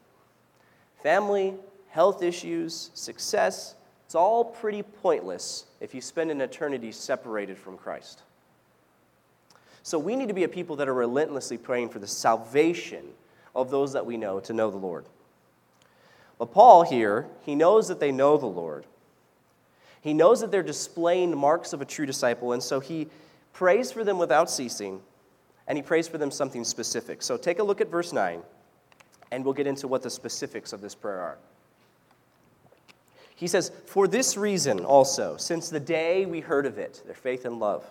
Family, 1.03 1.55
health 1.89 2.23
issues, 2.23 2.91
success, 2.93 3.75
it's 4.05 4.15
all 4.15 4.45
pretty 4.45 4.83
pointless 4.83 5.65
if 5.81 5.95
you 5.95 6.03
spend 6.03 6.31
an 6.31 6.43
eternity 6.43 6.93
separated 6.93 7.57
from 7.57 7.79
Christ. 7.79 8.21
So 9.83 9.99
we 9.99 10.15
need 10.15 10.29
to 10.29 10.35
be 10.35 10.45
a 10.45 10.49
people 10.49 10.77
that 10.77 10.89
are 10.89 10.95
relentlessly 10.95 11.57
praying 11.57 11.89
for 11.89 11.99
the 11.99 12.07
salvation 12.07 13.03
of 13.55 13.71
those 13.71 13.95
that 13.95 14.05
we 14.05 14.19
know 14.19 14.39
to 14.41 14.53
know 14.53 14.71
the 14.71 14.77
Lord. 14.77 15.07
But 16.39 16.53
Paul 16.53 16.83
here, 16.83 17.27
he 17.47 17.55
knows 17.55 17.89
that 17.89 17.99
they 17.99 18.13
know 18.13 18.37
the 18.37 18.45
Lord. 18.45 18.85
He 20.03 20.13
knows 20.13 20.41
that 20.41 20.51
they're 20.51 20.63
displaying 20.63 21.37
marks 21.37 21.73
of 21.73 21.81
a 21.81 21.87
true 21.87 22.05
disciple, 22.05 22.53
and 22.53 22.63
so 22.63 22.81
he 22.81 23.09
prays 23.55 23.91
for 23.91 24.05
them 24.05 24.19
without 24.19 24.51
ceasing, 24.51 25.01
and 25.67 25.79
he 25.79 25.83
prays 25.83 26.09
for 26.09 26.19
them 26.19 26.31
something 26.31 26.65
specific. 26.65 27.23
So 27.23 27.37
take 27.37 27.59
a 27.59 27.63
look 27.63 27.81
at 27.81 27.89
verse 27.89 28.13
9, 28.13 28.43
and 29.31 29.45
we'll 29.45 29.55
get 29.55 29.67
into 29.67 29.89
what 29.89 30.03
the 30.03 30.11
specifics 30.11 30.73
of 30.73 30.81
this 30.81 30.95
prayer 30.95 31.21
are. 31.21 31.39
He 33.35 33.47
says, 33.47 33.73
For 33.87 34.07
this 34.07 34.37
reason 34.37 34.85
also, 34.85 35.37
since 35.37 35.69
the 35.69 35.81
day 35.81 36.27
we 36.27 36.41
heard 36.41 36.67
of 36.67 36.79
it, 36.79 37.03
their 37.07 37.15
faith 37.15 37.45
and 37.45 37.59
love, 37.59 37.85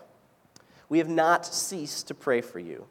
we 0.89 0.97
have 0.97 1.09
not 1.09 1.45
ceased 1.45 2.07
to 2.07 2.13
pray 2.13 2.41
for 2.41 2.59
you 2.59 2.85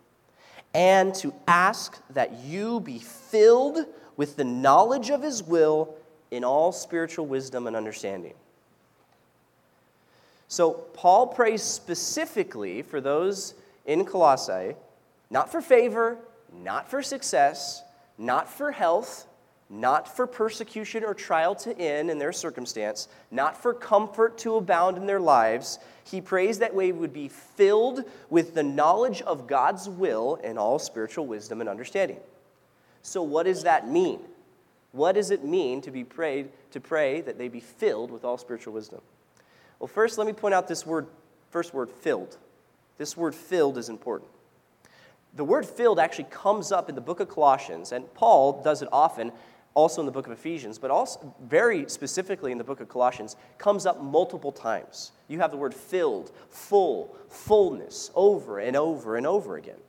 and 0.74 1.14
to 1.16 1.34
ask 1.48 2.02
that 2.10 2.38
you 2.40 2.80
be 2.80 2.98
filled 2.98 3.78
with 4.16 4.36
the 4.36 4.44
knowledge 4.44 5.10
of 5.10 5.22
his 5.22 5.42
will 5.42 5.94
in 6.30 6.44
all 6.44 6.72
spiritual 6.72 7.26
wisdom 7.26 7.66
and 7.66 7.74
understanding. 7.74 8.34
So, 10.48 10.72
Paul 10.72 11.28
prays 11.28 11.62
specifically 11.62 12.82
for 12.82 13.00
those 13.00 13.54
in 13.86 14.04
Colossae, 14.04 14.76
not 15.30 15.50
for 15.50 15.60
favor, 15.60 16.18
not 16.52 16.90
for 16.90 17.02
success, 17.02 17.82
not 18.18 18.48
for 18.48 18.72
health, 18.72 19.26
not 19.70 20.14
for 20.14 20.26
persecution 20.26 21.04
or 21.04 21.14
trial 21.14 21.54
to 21.54 21.76
end 21.78 22.10
in 22.10 22.18
their 22.18 22.32
circumstance, 22.32 23.06
not 23.30 23.56
for 23.56 23.72
comfort 23.72 24.36
to 24.36 24.56
abound 24.56 24.96
in 24.96 25.06
their 25.06 25.20
lives. 25.20 25.78
He 26.02 26.20
prays 26.20 26.58
that 26.58 26.74
we 26.74 26.90
would 26.90 27.12
be 27.12 27.28
filled 27.28 28.04
with 28.28 28.54
the 28.54 28.64
knowledge 28.64 29.22
of 29.22 29.46
God's 29.46 29.88
will 29.88 30.40
and 30.42 30.58
all 30.58 30.80
spiritual 30.80 31.26
wisdom 31.26 31.60
and 31.60 31.70
understanding. 31.70 32.18
So, 33.02 33.22
what 33.22 33.44
does 33.44 33.62
that 33.62 33.88
mean? 33.88 34.20
What 34.92 35.12
does 35.12 35.30
it 35.30 35.44
mean 35.44 35.80
to 35.82 35.92
be 35.92 36.02
prayed 36.02 36.48
to 36.72 36.80
pray 36.80 37.20
that 37.20 37.38
they 37.38 37.46
be 37.46 37.60
filled 37.60 38.10
with 38.10 38.24
all 38.24 38.38
spiritual 38.38 38.74
wisdom? 38.74 39.00
Well, 39.78 39.86
first, 39.86 40.18
let 40.18 40.26
me 40.26 40.32
point 40.32 40.52
out 40.52 40.66
this 40.66 40.84
word, 40.84 41.06
first 41.50 41.72
word, 41.72 41.90
filled. 41.90 42.36
This 43.00 43.16
word 43.16 43.34
filled 43.34 43.78
is 43.78 43.88
important. 43.88 44.30
The 45.32 45.42
word 45.42 45.64
filled 45.64 45.98
actually 45.98 46.24
comes 46.24 46.70
up 46.70 46.90
in 46.90 46.94
the 46.94 47.00
book 47.00 47.18
of 47.20 47.30
Colossians, 47.30 47.92
and 47.92 48.12
Paul 48.12 48.60
does 48.62 48.82
it 48.82 48.90
often 48.92 49.32
also 49.72 50.02
in 50.02 50.06
the 50.06 50.12
book 50.12 50.26
of 50.26 50.34
Ephesians, 50.34 50.78
but 50.78 50.90
also 50.90 51.34
very 51.40 51.88
specifically 51.88 52.52
in 52.52 52.58
the 52.58 52.64
book 52.64 52.78
of 52.78 52.90
Colossians, 52.90 53.36
comes 53.56 53.86
up 53.86 54.02
multiple 54.02 54.52
times. 54.52 55.12
You 55.28 55.38
have 55.38 55.50
the 55.50 55.56
word 55.56 55.72
filled, 55.72 56.30
full, 56.50 57.16
fullness 57.30 58.10
over 58.14 58.58
and 58.58 58.76
over 58.76 59.16
and 59.16 59.26
over 59.26 59.56
again. 59.56 59.80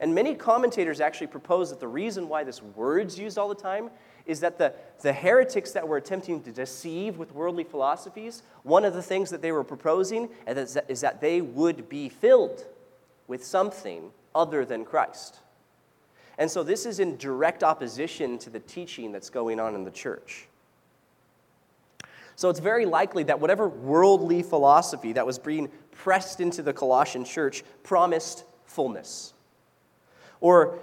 And 0.00 0.14
many 0.14 0.34
commentators 0.34 1.02
actually 1.02 1.26
propose 1.26 1.68
that 1.68 1.80
the 1.80 1.88
reason 1.88 2.30
why 2.30 2.44
this 2.44 2.62
word's 2.62 3.18
used 3.18 3.36
all 3.36 3.50
the 3.50 3.54
time 3.54 3.90
is 4.26 4.40
that 4.40 4.58
the, 4.58 4.72
the 5.02 5.12
heretics 5.12 5.72
that 5.72 5.86
were 5.86 5.96
attempting 5.96 6.42
to 6.42 6.50
deceive 6.50 7.18
with 7.18 7.32
worldly 7.32 7.64
philosophies, 7.64 8.42
one 8.62 8.84
of 8.84 8.94
the 8.94 9.02
things 9.02 9.30
that 9.30 9.42
they 9.42 9.52
were 9.52 9.64
proposing 9.64 10.28
is 10.46 10.74
that, 10.74 10.86
is 10.88 11.00
that 11.02 11.20
they 11.20 11.40
would 11.40 11.88
be 11.88 12.08
filled 12.08 12.64
with 13.26 13.44
something 13.44 14.10
other 14.34 14.64
than 14.64 14.84
Christ. 14.84 15.40
And 16.38 16.50
so 16.50 16.62
this 16.62 16.86
is 16.86 17.00
in 17.00 17.16
direct 17.16 17.62
opposition 17.62 18.38
to 18.38 18.50
the 18.50 18.60
teaching 18.60 19.12
that's 19.12 19.30
going 19.30 19.60
on 19.60 19.74
in 19.74 19.84
the 19.84 19.90
church. 19.90 20.48
So 22.36 22.50
it's 22.50 22.60
very 22.60 22.84
likely 22.84 23.22
that 23.24 23.38
whatever 23.38 23.68
worldly 23.68 24.42
philosophy 24.42 25.12
that 25.12 25.24
was 25.24 25.38
being 25.38 25.70
pressed 25.92 26.40
into 26.40 26.62
the 26.62 26.72
Colossian 26.72 27.24
church 27.24 27.62
promised 27.84 28.44
fullness. 28.64 29.34
Or 30.40 30.78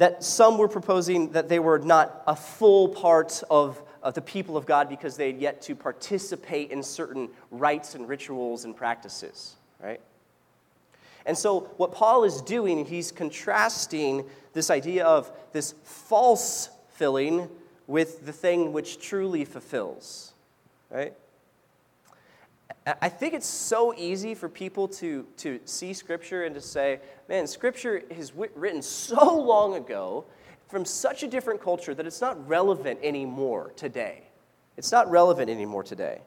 that 0.00 0.24
some 0.24 0.56
were 0.56 0.66
proposing 0.66 1.30
that 1.32 1.50
they 1.50 1.58
were 1.58 1.78
not 1.78 2.22
a 2.26 2.34
full 2.34 2.88
part 2.88 3.42
of, 3.50 3.82
of 4.02 4.14
the 4.14 4.22
people 4.22 4.56
of 4.56 4.64
God 4.64 4.88
because 4.88 5.14
they 5.14 5.26
had 5.26 5.38
yet 5.38 5.60
to 5.62 5.76
participate 5.76 6.70
in 6.70 6.82
certain 6.82 7.28
rites 7.50 7.94
and 7.94 8.08
rituals 8.08 8.64
and 8.64 8.74
practices, 8.74 9.56
right? 9.78 10.00
And 11.26 11.36
so, 11.36 11.70
what 11.76 11.92
Paul 11.92 12.24
is 12.24 12.40
doing, 12.40 12.86
he's 12.86 13.12
contrasting 13.12 14.24
this 14.54 14.70
idea 14.70 15.04
of 15.04 15.30
this 15.52 15.74
false 15.84 16.70
filling 16.94 17.50
with 17.86 18.24
the 18.24 18.32
thing 18.32 18.72
which 18.72 19.06
truly 19.06 19.44
fulfills, 19.44 20.32
right? 20.88 21.12
I 23.02 23.08
think 23.08 23.34
it's 23.34 23.46
so 23.46 23.94
easy 23.96 24.34
for 24.34 24.48
people 24.48 24.88
to, 24.88 25.26
to 25.38 25.60
see 25.64 25.92
Scripture 25.92 26.44
and 26.44 26.54
to 26.54 26.60
say, 26.60 27.00
man, 27.28 27.46
Scripture 27.46 28.02
is 28.10 28.32
written 28.34 28.80
so 28.80 29.38
long 29.38 29.74
ago 29.74 30.24
from 30.68 30.84
such 30.84 31.22
a 31.22 31.28
different 31.28 31.60
culture 31.60 31.94
that 31.94 32.06
it's 32.06 32.20
not 32.20 32.48
relevant 32.48 33.00
anymore 33.02 33.72
today. 33.76 34.22
It's 34.76 34.92
not 34.92 35.10
relevant 35.10 35.50
anymore 35.50 35.82
today. 35.82 36.20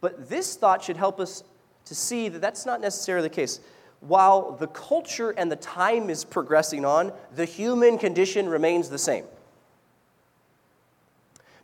But 0.00 0.28
this 0.28 0.56
thought 0.56 0.84
should 0.84 0.96
help 0.96 1.20
us 1.20 1.42
to 1.86 1.94
see 1.94 2.28
that 2.28 2.40
that's 2.40 2.66
not 2.66 2.80
necessarily 2.80 3.28
the 3.28 3.34
case. 3.34 3.60
While 4.00 4.52
the 4.52 4.68
culture 4.68 5.30
and 5.30 5.50
the 5.50 5.56
time 5.56 6.10
is 6.10 6.24
progressing 6.24 6.84
on, 6.84 7.12
the 7.34 7.44
human 7.44 7.98
condition 7.98 8.48
remains 8.48 8.88
the 8.88 8.98
same. 8.98 9.24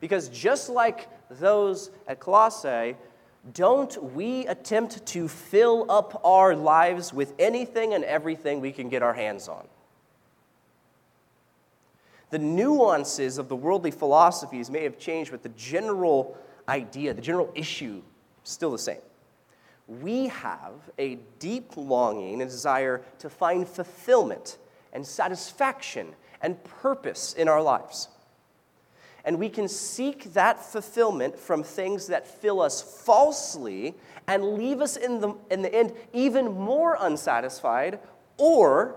Because 0.00 0.28
just 0.28 0.68
like 0.68 1.08
those 1.30 1.90
at 2.06 2.20
Colossae, 2.20 2.96
don't 3.54 4.02
we 4.14 4.46
attempt 4.46 5.06
to 5.06 5.28
fill 5.28 5.90
up 5.90 6.20
our 6.24 6.54
lives 6.54 7.12
with 7.12 7.32
anything 7.38 7.94
and 7.94 8.04
everything 8.04 8.60
we 8.60 8.72
can 8.72 8.88
get 8.88 9.02
our 9.02 9.14
hands 9.14 9.48
on? 9.48 9.66
The 12.30 12.38
nuances 12.38 13.38
of 13.38 13.48
the 13.48 13.56
worldly 13.56 13.92
philosophies 13.92 14.68
may 14.68 14.82
have 14.82 14.98
changed, 14.98 15.30
but 15.30 15.42
the 15.42 15.48
general 15.50 16.36
idea, 16.68 17.14
the 17.14 17.22
general 17.22 17.50
issue, 17.54 18.02
still 18.42 18.72
the 18.72 18.78
same 18.78 18.98
we 19.88 20.28
have 20.28 20.72
a 20.98 21.16
deep 21.38 21.76
longing 21.76 22.42
and 22.42 22.50
desire 22.50 23.02
to 23.18 23.30
find 23.30 23.68
fulfillment 23.68 24.58
and 24.92 25.06
satisfaction 25.06 26.14
and 26.42 26.62
purpose 26.64 27.34
in 27.34 27.48
our 27.48 27.62
lives. 27.62 28.08
And 29.26 29.40
we 29.40 29.49
can 29.49 29.68
seek 29.68 30.33
that 30.35 30.64
fulfillment 30.64 31.37
from 31.37 31.64
things 31.64 32.06
that 32.06 32.26
fill 32.26 32.61
us 32.62 32.80
falsely 33.04 33.95
and 34.28 34.54
leave 34.54 34.80
us 34.80 34.97
in 34.97 35.21
the, 35.21 35.35
in 35.50 35.62
the 35.62 35.75
end 35.75 35.92
even 36.12 36.52
more 36.52 36.97
unsatisfied, 36.99 37.99
or 38.38 38.95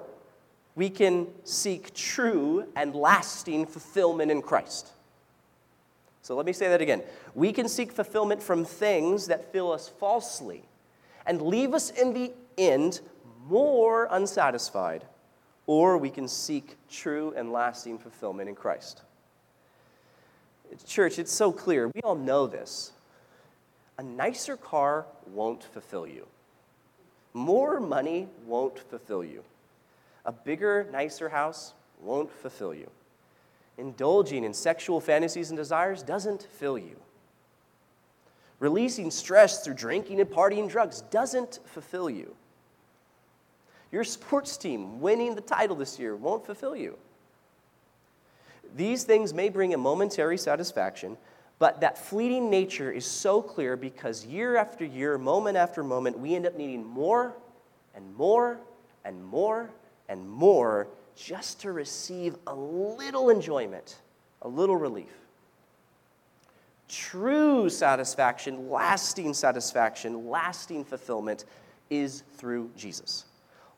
we 0.75 0.89
can 0.89 1.27
seek 1.43 1.93
true 1.95 2.65
and 2.75 2.95
lasting 2.95 3.65
fulfillment 3.65 4.31
in 4.31 4.43
Christ. 4.43 4.91
So 6.21 6.35
let 6.35 6.45
me 6.45 6.53
say 6.53 6.69
that 6.69 6.79
again. 6.79 7.01
We 7.33 7.51
can 7.51 7.67
seek 7.67 7.91
fulfillment 7.91 8.43
from 8.43 8.63
things 8.63 9.25
that 9.27 9.51
fill 9.51 9.71
us 9.71 9.89
falsely 9.89 10.63
and 11.25 11.41
leave 11.41 11.73
us 11.73 11.89
in 11.89 12.13
the 12.13 12.31
end 12.55 13.01
more 13.47 14.07
unsatisfied, 14.11 15.05
or 15.65 15.97
we 15.97 16.11
can 16.11 16.27
seek 16.27 16.77
true 16.87 17.33
and 17.35 17.51
lasting 17.51 17.97
fulfillment 17.97 18.47
in 18.47 18.53
Christ. 18.53 19.01
Church, 20.85 21.19
it's 21.19 21.31
so 21.31 21.51
clear. 21.51 21.87
We 21.87 22.01
all 22.01 22.15
know 22.15 22.47
this. 22.47 22.91
A 23.97 24.03
nicer 24.03 24.55
car 24.55 25.05
won't 25.27 25.63
fulfill 25.63 26.07
you. 26.07 26.25
More 27.33 27.79
money 27.79 28.27
won't 28.45 28.79
fulfill 28.79 29.23
you. 29.23 29.43
A 30.25 30.31
bigger, 30.31 30.87
nicer 30.91 31.29
house 31.29 31.73
won't 32.01 32.31
fulfill 32.31 32.73
you. 32.73 32.89
indulging 33.79 34.43
in 34.43 34.53
sexual 34.53 34.99
fantasies 34.99 35.49
and 35.49 35.57
desires 35.57 36.03
doesn't 36.03 36.43
fill 36.43 36.77
you. 36.77 36.97
Releasing 38.59 39.09
stress 39.09 39.63
through 39.63 39.75
drinking 39.75 40.19
and 40.19 40.29
partying 40.29 40.69
drugs 40.69 41.01
doesn't 41.09 41.59
fulfill 41.65 42.09
you. 42.09 42.35
Your 43.91 44.03
sports 44.03 44.57
team 44.57 44.99
winning 44.99 45.33
the 45.33 45.41
title 45.41 45.75
this 45.75 45.97
year 45.97 46.15
won't 46.15 46.45
fulfill 46.45 46.75
you. 46.75 46.97
These 48.75 49.03
things 49.03 49.33
may 49.33 49.49
bring 49.49 49.73
a 49.73 49.77
momentary 49.77 50.37
satisfaction, 50.37 51.17
but 51.57 51.81
that 51.81 51.97
fleeting 51.97 52.49
nature 52.49 52.91
is 52.91 53.05
so 53.05 53.41
clear 53.41 53.75
because 53.75 54.25
year 54.25 54.55
after 54.55 54.85
year, 54.85 55.17
moment 55.17 55.57
after 55.57 55.83
moment, 55.83 56.17
we 56.17 56.35
end 56.35 56.45
up 56.45 56.55
needing 56.55 56.85
more 56.85 57.33
and 57.95 58.15
more 58.15 58.59
and 59.03 59.23
more 59.23 59.69
and 60.07 60.29
more 60.29 60.87
just 61.15 61.59
to 61.61 61.71
receive 61.71 62.35
a 62.47 62.55
little 62.55 63.29
enjoyment, 63.29 63.97
a 64.41 64.47
little 64.47 64.77
relief. 64.77 65.11
True 66.87 67.69
satisfaction, 67.69 68.69
lasting 68.69 69.33
satisfaction, 69.33 70.29
lasting 70.29 70.85
fulfillment 70.85 71.45
is 71.89 72.23
through 72.37 72.71
Jesus. 72.75 73.25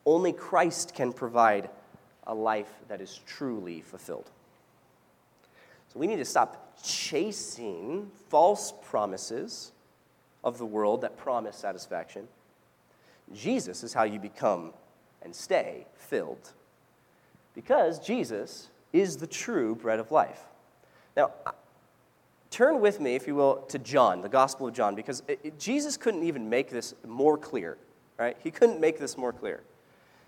Only 0.06 0.32
Christ 0.32 0.94
can 0.94 1.12
provide 1.12 1.68
a 2.26 2.34
life 2.34 2.72
that 2.88 3.00
is 3.00 3.20
truly 3.26 3.80
fulfilled. 3.80 4.30
So 5.92 6.00
we 6.00 6.06
need 6.06 6.16
to 6.16 6.24
stop 6.24 6.78
chasing 6.82 8.10
false 8.30 8.72
promises 8.82 9.72
of 10.42 10.56
the 10.56 10.64
world 10.64 11.02
that 11.02 11.18
promise 11.18 11.56
satisfaction. 11.56 12.28
Jesus 13.34 13.82
is 13.82 13.92
how 13.92 14.04
you 14.04 14.18
become 14.18 14.72
and 15.22 15.34
stay 15.34 15.86
filled. 15.96 16.52
Because 17.54 17.98
Jesus 17.98 18.68
is 18.92 19.18
the 19.18 19.26
true 19.26 19.74
bread 19.74 19.98
of 19.98 20.10
life. 20.10 20.40
Now, 21.14 21.32
turn 22.50 22.80
with 22.80 22.98
me, 22.98 23.14
if 23.14 23.26
you 23.26 23.34
will, 23.34 23.56
to 23.68 23.78
John, 23.78 24.22
the 24.22 24.28
Gospel 24.30 24.68
of 24.68 24.74
John, 24.74 24.94
because 24.94 25.22
it, 25.28 25.40
it, 25.42 25.58
Jesus 25.58 25.98
couldn't 25.98 26.22
even 26.22 26.48
make 26.48 26.70
this 26.70 26.94
more 27.06 27.36
clear, 27.36 27.76
right? 28.18 28.36
He 28.42 28.50
couldn't 28.50 28.80
make 28.80 28.98
this 28.98 29.18
more 29.18 29.32
clear. 29.32 29.60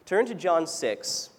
Turn 0.05 0.27
to 0.27 0.35
John 0.35 0.67
6, 0.67 1.31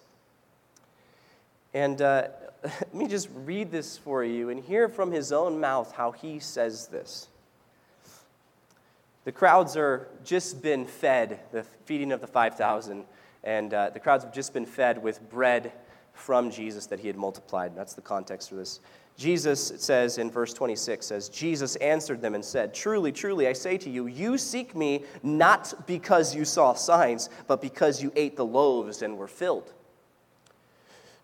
and 1.74 2.02
uh, 2.02 2.28
let 2.64 2.94
me 2.94 3.06
just 3.06 3.28
read 3.34 3.70
this 3.70 3.98
for 3.98 4.24
you 4.24 4.50
and 4.50 4.62
hear 4.62 4.88
from 4.88 5.12
his 5.12 5.32
own 5.32 5.60
mouth 5.60 5.92
how 5.92 6.12
he 6.12 6.38
says 6.38 6.88
this. 6.88 7.28
The 9.24 9.32
crowds 9.32 9.76
are 9.76 10.08
just 10.24 10.62
been 10.62 10.86
fed, 10.86 11.40
the 11.50 11.64
feeding 11.84 12.12
of 12.12 12.20
the 12.20 12.26
5,000, 12.26 13.04
and 13.42 13.74
uh, 13.74 13.90
the 13.90 14.00
crowds 14.00 14.24
have 14.24 14.32
just 14.32 14.54
been 14.54 14.66
fed 14.66 15.02
with 15.02 15.28
bread 15.28 15.72
from 16.12 16.50
Jesus 16.50 16.86
that 16.86 17.00
he 17.00 17.08
had 17.08 17.16
multiplied. 17.16 17.74
That's 17.74 17.94
the 17.94 18.02
context 18.02 18.48
for 18.50 18.54
this. 18.54 18.80
Jesus, 19.16 19.72
says 19.78 20.18
in 20.18 20.30
verse 20.30 20.52
26, 20.52 21.06
says, 21.06 21.28
Jesus 21.28 21.76
answered 21.76 22.20
them 22.20 22.34
and 22.34 22.44
said, 22.44 22.74
Truly, 22.74 23.12
truly, 23.12 23.48
I 23.48 23.54
say 23.54 23.78
to 23.78 23.90
you, 23.90 24.06
you 24.06 24.36
seek 24.36 24.76
me 24.76 25.04
not 25.22 25.86
because 25.86 26.34
you 26.34 26.44
saw 26.44 26.74
signs, 26.74 27.30
but 27.46 27.62
because 27.62 28.02
you 28.02 28.12
ate 28.14 28.36
the 28.36 28.44
loaves 28.44 29.02
and 29.02 29.16
were 29.16 29.28
filled. 29.28 29.72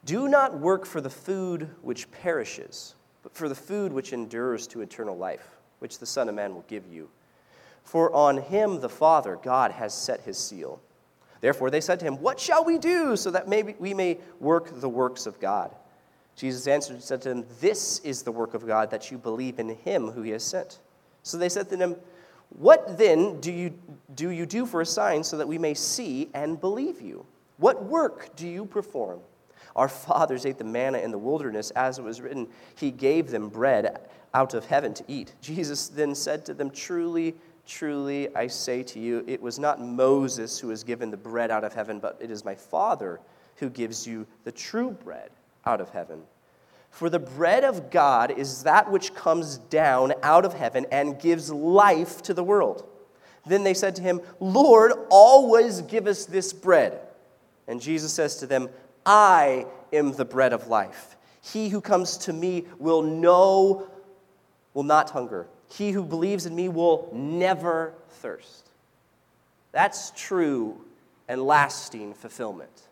Do 0.04 0.28
not 0.28 0.58
work 0.58 0.84
for 0.84 1.00
the 1.00 1.10
food 1.10 1.68
which 1.80 2.10
perishes, 2.10 2.94
but 3.22 3.34
for 3.34 3.48
the 3.48 3.54
food 3.54 3.92
which 3.92 4.12
endures 4.12 4.66
to 4.68 4.80
eternal 4.80 5.16
life, 5.16 5.58
which 5.78 5.98
the 5.98 6.06
Son 6.06 6.28
of 6.28 6.34
Man 6.34 6.54
will 6.54 6.64
give 6.66 6.86
you. 6.86 7.08
For 7.84 8.12
on 8.12 8.38
him 8.38 8.80
the 8.80 8.88
Father, 8.88 9.38
God, 9.42 9.70
has 9.72 9.94
set 9.94 10.20
his 10.22 10.38
seal. 10.38 10.80
Therefore 11.40 11.70
they 11.70 11.80
said 11.80 12.00
to 12.00 12.06
him, 12.06 12.20
What 12.20 12.40
shall 12.40 12.64
we 12.64 12.78
do 12.78 13.16
so 13.16 13.30
that 13.30 13.48
maybe 13.48 13.74
we 13.78 13.94
may 13.94 14.18
work 14.40 14.80
the 14.80 14.88
works 14.88 15.26
of 15.26 15.40
God? 15.40 15.74
Jesus 16.34 16.66
answered 16.66 16.94
and 16.94 17.02
said 17.02 17.22
to 17.22 17.28
them, 17.28 17.44
This 17.60 17.98
is 18.00 18.22
the 18.22 18.32
work 18.32 18.54
of 18.54 18.66
God, 18.66 18.90
that 18.90 19.10
you 19.10 19.18
believe 19.18 19.58
in 19.58 19.68
him 19.68 20.10
who 20.10 20.22
he 20.22 20.30
has 20.30 20.44
sent. 20.44 20.78
So 21.22 21.36
they 21.36 21.48
said 21.48 21.68
to 21.70 21.76
him, 21.76 21.96
What 22.50 22.98
then 22.98 23.40
do 23.40 23.52
you 23.52 23.74
do, 24.14 24.30
you 24.30 24.46
do 24.46 24.66
for 24.66 24.80
a 24.80 24.86
sign 24.86 25.22
so 25.22 25.36
that 25.36 25.46
we 25.46 25.58
may 25.58 25.74
see 25.74 26.30
and 26.34 26.60
believe 26.60 27.00
you? 27.00 27.26
What 27.58 27.84
work 27.84 28.34
do 28.34 28.48
you 28.48 28.64
perform? 28.64 29.20
Our 29.76 29.88
fathers 29.88 30.44
ate 30.46 30.58
the 30.58 30.64
manna 30.64 30.98
in 30.98 31.10
the 31.10 31.18
wilderness, 31.18 31.70
as 31.72 31.98
it 31.98 32.02
was 32.02 32.20
written, 32.20 32.48
He 32.74 32.90
gave 32.90 33.30
them 33.30 33.48
bread 33.48 34.00
out 34.34 34.54
of 34.54 34.66
heaven 34.66 34.94
to 34.94 35.04
eat. 35.08 35.34
Jesus 35.40 35.88
then 35.88 36.14
said 36.14 36.44
to 36.46 36.54
them, 36.54 36.70
Truly, 36.70 37.34
truly, 37.66 38.34
I 38.36 38.46
say 38.46 38.82
to 38.84 38.98
you, 38.98 39.24
it 39.26 39.40
was 39.40 39.58
not 39.58 39.80
Moses 39.80 40.58
who 40.58 40.68
was 40.68 40.84
given 40.84 41.10
the 41.10 41.16
bread 41.16 41.50
out 41.50 41.64
of 41.64 41.72
heaven, 41.72 41.98
but 41.98 42.18
it 42.20 42.30
is 42.30 42.44
my 42.44 42.54
Father 42.54 43.20
who 43.56 43.70
gives 43.70 44.06
you 44.06 44.26
the 44.44 44.52
true 44.52 44.90
bread 44.90 45.30
out 45.64 45.80
of 45.80 45.90
heaven. 45.90 46.22
For 46.90 47.08
the 47.08 47.18
bread 47.18 47.64
of 47.64 47.90
God 47.90 48.30
is 48.30 48.64
that 48.64 48.90
which 48.90 49.14
comes 49.14 49.56
down 49.56 50.12
out 50.22 50.44
of 50.44 50.52
heaven 50.52 50.86
and 50.92 51.18
gives 51.18 51.50
life 51.50 52.20
to 52.22 52.34
the 52.34 52.44
world. 52.44 52.86
Then 53.46 53.64
they 53.64 53.74
said 53.74 53.96
to 53.96 54.02
him, 54.02 54.20
Lord, 54.40 54.92
always 55.10 55.80
give 55.82 56.06
us 56.06 56.26
this 56.26 56.52
bread. 56.52 57.00
And 57.66 57.80
Jesus 57.80 58.12
says 58.12 58.36
to 58.36 58.46
them, 58.46 58.68
I 59.04 59.66
am 59.92 60.12
the 60.12 60.24
bread 60.24 60.52
of 60.52 60.68
life. 60.68 61.16
He 61.42 61.68
who 61.68 61.80
comes 61.80 62.16
to 62.18 62.32
me 62.32 62.66
will 62.78 63.02
know, 63.02 63.88
will 64.74 64.84
not 64.84 65.10
hunger. 65.10 65.48
He 65.68 65.90
who 65.90 66.04
believes 66.04 66.46
in 66.46 66.54
me 66.54 66.68
will 66.68 67.08
never 67.12 67.94
thirst. 68.08 68.70
That's 69.72 70.12
true 70.14 70.84
and 71.28 71.42
lasting 71.42 72.14
fulfillment. 72.14 72.88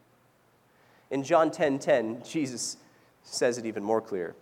In 1.10 1.22
John 1.22 1.50
10:10, 1.50 1.54
10, 1.54 1.78
10, 1.78 2.22
Jesus 2.24 2.76
says 3.22 3.58
it 3.58 3.66
even 3.66 3.84
more 3.84 4.00
clear. 4.00 4.34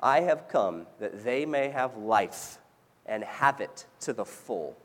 I 0.00 0.20
have 0.20 0.48
come 0.48 0.86
that 1.00 1.24
they 1.24 1.46
may 1.46 1.68
have 1.70 1.96
life 1.96 2.58
and 3.06 3.24
have 3.24 3.60
it 3.60 3.86
to 4.00 4.12
the 4.12 4.24
full. 4.24 4.76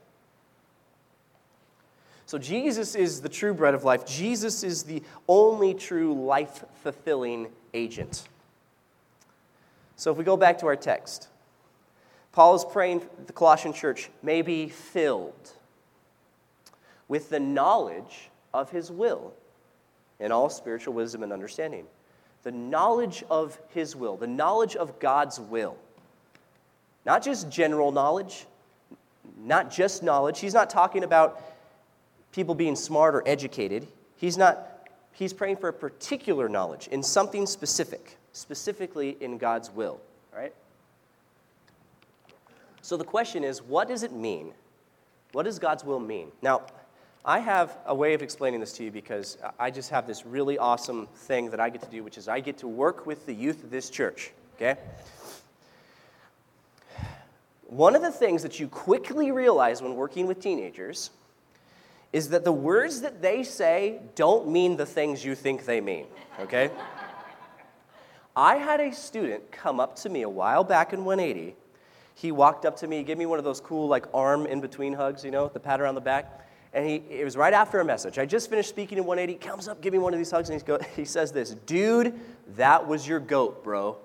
So, 2.33 2.39
Jesus 2.39 2.95
is 2.95 3.21
the 3.21 3.29
true 3.29 3.53
bread 3.53 3.75
of 3.75 3.83
life. 3.83 4.07
Jesus 4.07 4.63
is 4.63 4.81
the 4.81 5.03
only 5.27 5.75
true 5.75 6.15
life 6.15 6.65
fulfilling 6.81 7.49
agent. 7.75 8.27
So, 9.97 10.11
if 10.11 10.17
we 10.17 10.23
go 10.23 10.35
back 10.35 10.57
to 10.61 10.65
our 10.65 10.75
text, 10.75 11.27
Paul 12.31 12.55
is 12.55 12.65
praying 12.65 13.03
the 13.27 13.33
Colossian 13.33 13.71
church 13.71 14.09
may 14.23 14.41
be 14.41 14.67
filled 14.67 15.51
with 17.07 17.29
the 17.29 17.39
knowledge 17.39 18.31
of 18.51 18.71
his 18.71 18.89
will 18.89 19.31
in 20.19 20.31
all 20.31 20.49
spiritual 20.49 20.95
wisdom 20.95 21.21
and 21.21 21.31
understanding. 21.31 21.85
The 22.41 22.51
knowledge 22.51 23.23
of 23.29 23.59
his 23.75 23.95
will, 23.95 24.17
the 24.17 24.25
knowledge 24.25 24.75
of 24.75 24.97
God's 24.97 25.39
will. 25.39 25.77
Not 27.05 27.23
just 27.23 27.51
general 27.51 27.91
knowledge, 27.91 28.47
not 29.37 29.69
just 29.69 30.01
knowledge. 30.01 30.39
He's 30.39 30.55
not 30.55 30.71
talking 30.71 31.03
about 31.03 31.39
people 32.33 32.55
being 32.55 32.75
smart 32.75 33.15
or 33.15 33.23
educated. 33.25 33.87
He's 34.17 34.37
not, 34.37 34.89
he's 35.13 35.31
praying 35.31 35.57
for 35.57 35.69
a 35.69 35.73
particular 35.73 36.49
knowledge 36.49 36.87
in 36.87 37.01
something 37.01 37.45
specific, 37.45 38.17
specifically 38.33 39.15
in 39.21 39.37
God's 39.37 39.71
will, 39.71 40.01
right? 40.35 40.53
So 42.81 42.97
the 42.97 43.05
question 43.05 43.45
is, 43.45 43.61
what 43.61 43.87
does 43.87 44.03
it 44.03 44.11
mean? 44.11 44.51
What 45.31 45.43
does 45.43 45.57
God's 45.57 45.85
will 45.85 45.99
mean? 45.99 46.31
Now, 46.41 46.63
I 47.23 47.39
have 47.39 47.77
a 47.85 47.95
way 47.95 48.13
of 48.13 48.21
explaining 48.21 48.59
this 48.59 48.73
to 48.73 48.83
you 48.83 48.91
because 48.91 49.37
I 49.57 49.71
just 49.71 49.89
have 49.91 50.05
this 50.05 50.25
really 50.25 50.57
awesome 50.57 51.07
thing 51.15 51.49
that 51.51 51.59
I 51.61 51.69
get 51.69 51.81
to 51.83 51.89
do, 51.89 52.03
which 52.03 52.17
is 52.17 52.27
I 52.27 52.41
get 52.41 52.57
to 52.57 52.67
work 52.67 53.05
with 53.05 53.25
the 53.25 53.33
youth 53.33 53.63
of 53.63 53.69
this 53.69 53.89
church, 53.89 54.31
okay? 54.55 54.77
One 57.67 57.95
of 57.95 58.01
the 58.01 58.11
things 58.11 58.43
that 58.43 58.59
you 58.59 58.67
quickly 58.67 59.31
realize 59.31 59.81
when 59.81 59.95
working 59.95 60.27
with 60.27 60.41
teenagers 60.41 61.11
is 62.13 62.29
that 62.29 62.43
the 62.43 62.51
words 62.53 63.01
that 63.01 63.21
they 63.21 63.43
say 63.43 63.99
don't 64.15 64.47
mean 64.47 64.77
the 64.77 64.85
things 64.85 65.25
you 65.25 65.33
think 65.33 65.65
they 65.65 65.81
mean, 65.81 66.05
okay? 66.39 66.69
I 68.35 68.55
had 68.55 68.79
a 68.79 68.93
student 68.93 69.51
come 69.51 69.79
up 69.79 69.95
to 69.97 70.09
me 70.09 70.21
a 70.21 70.29
while 70.29 70.63
back 70.63 70.93
in 70.93 71.03
180. 71.03 71.55
He 72.13 72.31
walked 72.31 72.65
up 72.65 72.77
to 72.77 72.87
me, 72.87 73.03
gave 73.03 73.17
me 73.17 73.25
one 73.25 73.39
of 73.39 73.43
those 73.43 73.59
cool, 73.59 73.87
like, 73.87 74.05
arm 74.13 74.45
in 74.45 74.61
between 74.61 74.93
hugs, 74.93 75.25
you 75.25 75.31
know, 75.31 75.49
the 75.49 75.59
pat 75.59 75.81
around 75.81 75.95
the 75.95 76.01
back. 76.01 76.47
And 76.71 76.87
he, 76.87 77.03
it 77.09 77.23
was 77.23 77.35
right 77.35 77.53
after 77.53 77.79
a 77.79 77.85
message. 77.85 78.19
I 78.19 78.25
just 78.25 78.49
finished 78.49 78.69
speaking 78.69 78.97
in 78.99 79.05
180. 79.05 79.45
Comes 79.45 79.67
up, 79.67 79.81
give 79.81 79.93
me 79.93 79.99
one 79.99 80.13
of 80.13 80.19
these 80.19 80.31
hugs, 80.31 80.49
and 80.49 80.63
go, 80.65 80.79
he 80.95 81.05
says 81.05 81.31
this 81.31 81.51
Dude, 81.65 82.19
that 82.55 82.87
was 82.87 83.07
your 83.07 83.19
goat, 83.19 83.63
bro. 83.63 83.97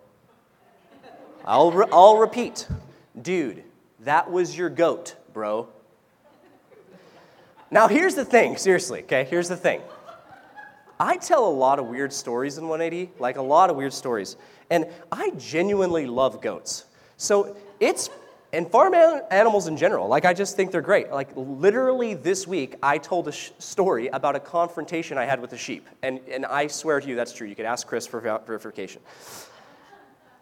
I'll, 1.45 1.73
re- 1.73 1.87
I'll 1.93 2.17
repeat. 2.17 2.67
Dude, 3.21 3.65
that 4.01 4.31
was 4.31 4.57
your 4.57 4.69
goat, 4.69 5.17
bro. 5.33 5.69
Now, 7.71 7.87
here's 7.87 8.15
the 8.15 8.25
thing, 8.25 8.57
seriously, 8.57 9.03
okay? 9.03 9.25
Here's 9.25 9.49
the 9.49 9.57
thing. 9.57 9.83
I 10.99 11.17
tell 11.17 11.47
a 11.47 11.51
lot 11.51 11.79
of 11.79 11.87
weird 11.87 12.13
stories 12.13 12.59
in 12.59 12.67
180, 12.67 13.13
like 13.19 13.37
a 13.37 13.43
lot 13.43 13.71
of 13.71 13.77
weird 13.77 13.93
stories. 13.93 14.37
And 14.71 14.87
I 15.13 15.31
genuinely 15.39 16.07
love 16.07 16.41
goats. 16.41 16.87
So 17.19 17.57
it's, 17.79 18.11
and 18.53 18.69
farm 18.69 18.95
animals 19.31 19.69
in 19.69 19.77
general, 19.77 20.09
like 20.09 20.25
I 20.25 20.33
just 20.33 20.57
think 20.57 20.73
they're 20.73 20.81
great. 20.81 21.11
Like 21.11 21.29
literally 21.37 22.15
this 22.15 22.47
week, 22.47 22.77
I 22.83 22.99
told 22.99 23.29
a 23.29 23.33
sh- 23.33 23.51
story 23.59 24.09
about 24.09 24.35
a 24.35 24.41
confrontation 24.41 25.19
I 25.19 25.25
had 25.25 25.41
with 25.41 25.53
a 25.53 25.59
sheep. 25.59 25.87
And, 26.03 26.21
and 26.29 26.47
I 26.47 26.67
swear 26.67 27.01
to 27.01 27.07
you 27.09 27.15
that's 27.15 27.33
true. 27.33 27.47
You 27.47 27.55
could 27.55 27.67
ask 27.67 27.87
Chris 27.87 28.07
for 28.07 28.21
verification. 28.21 29.03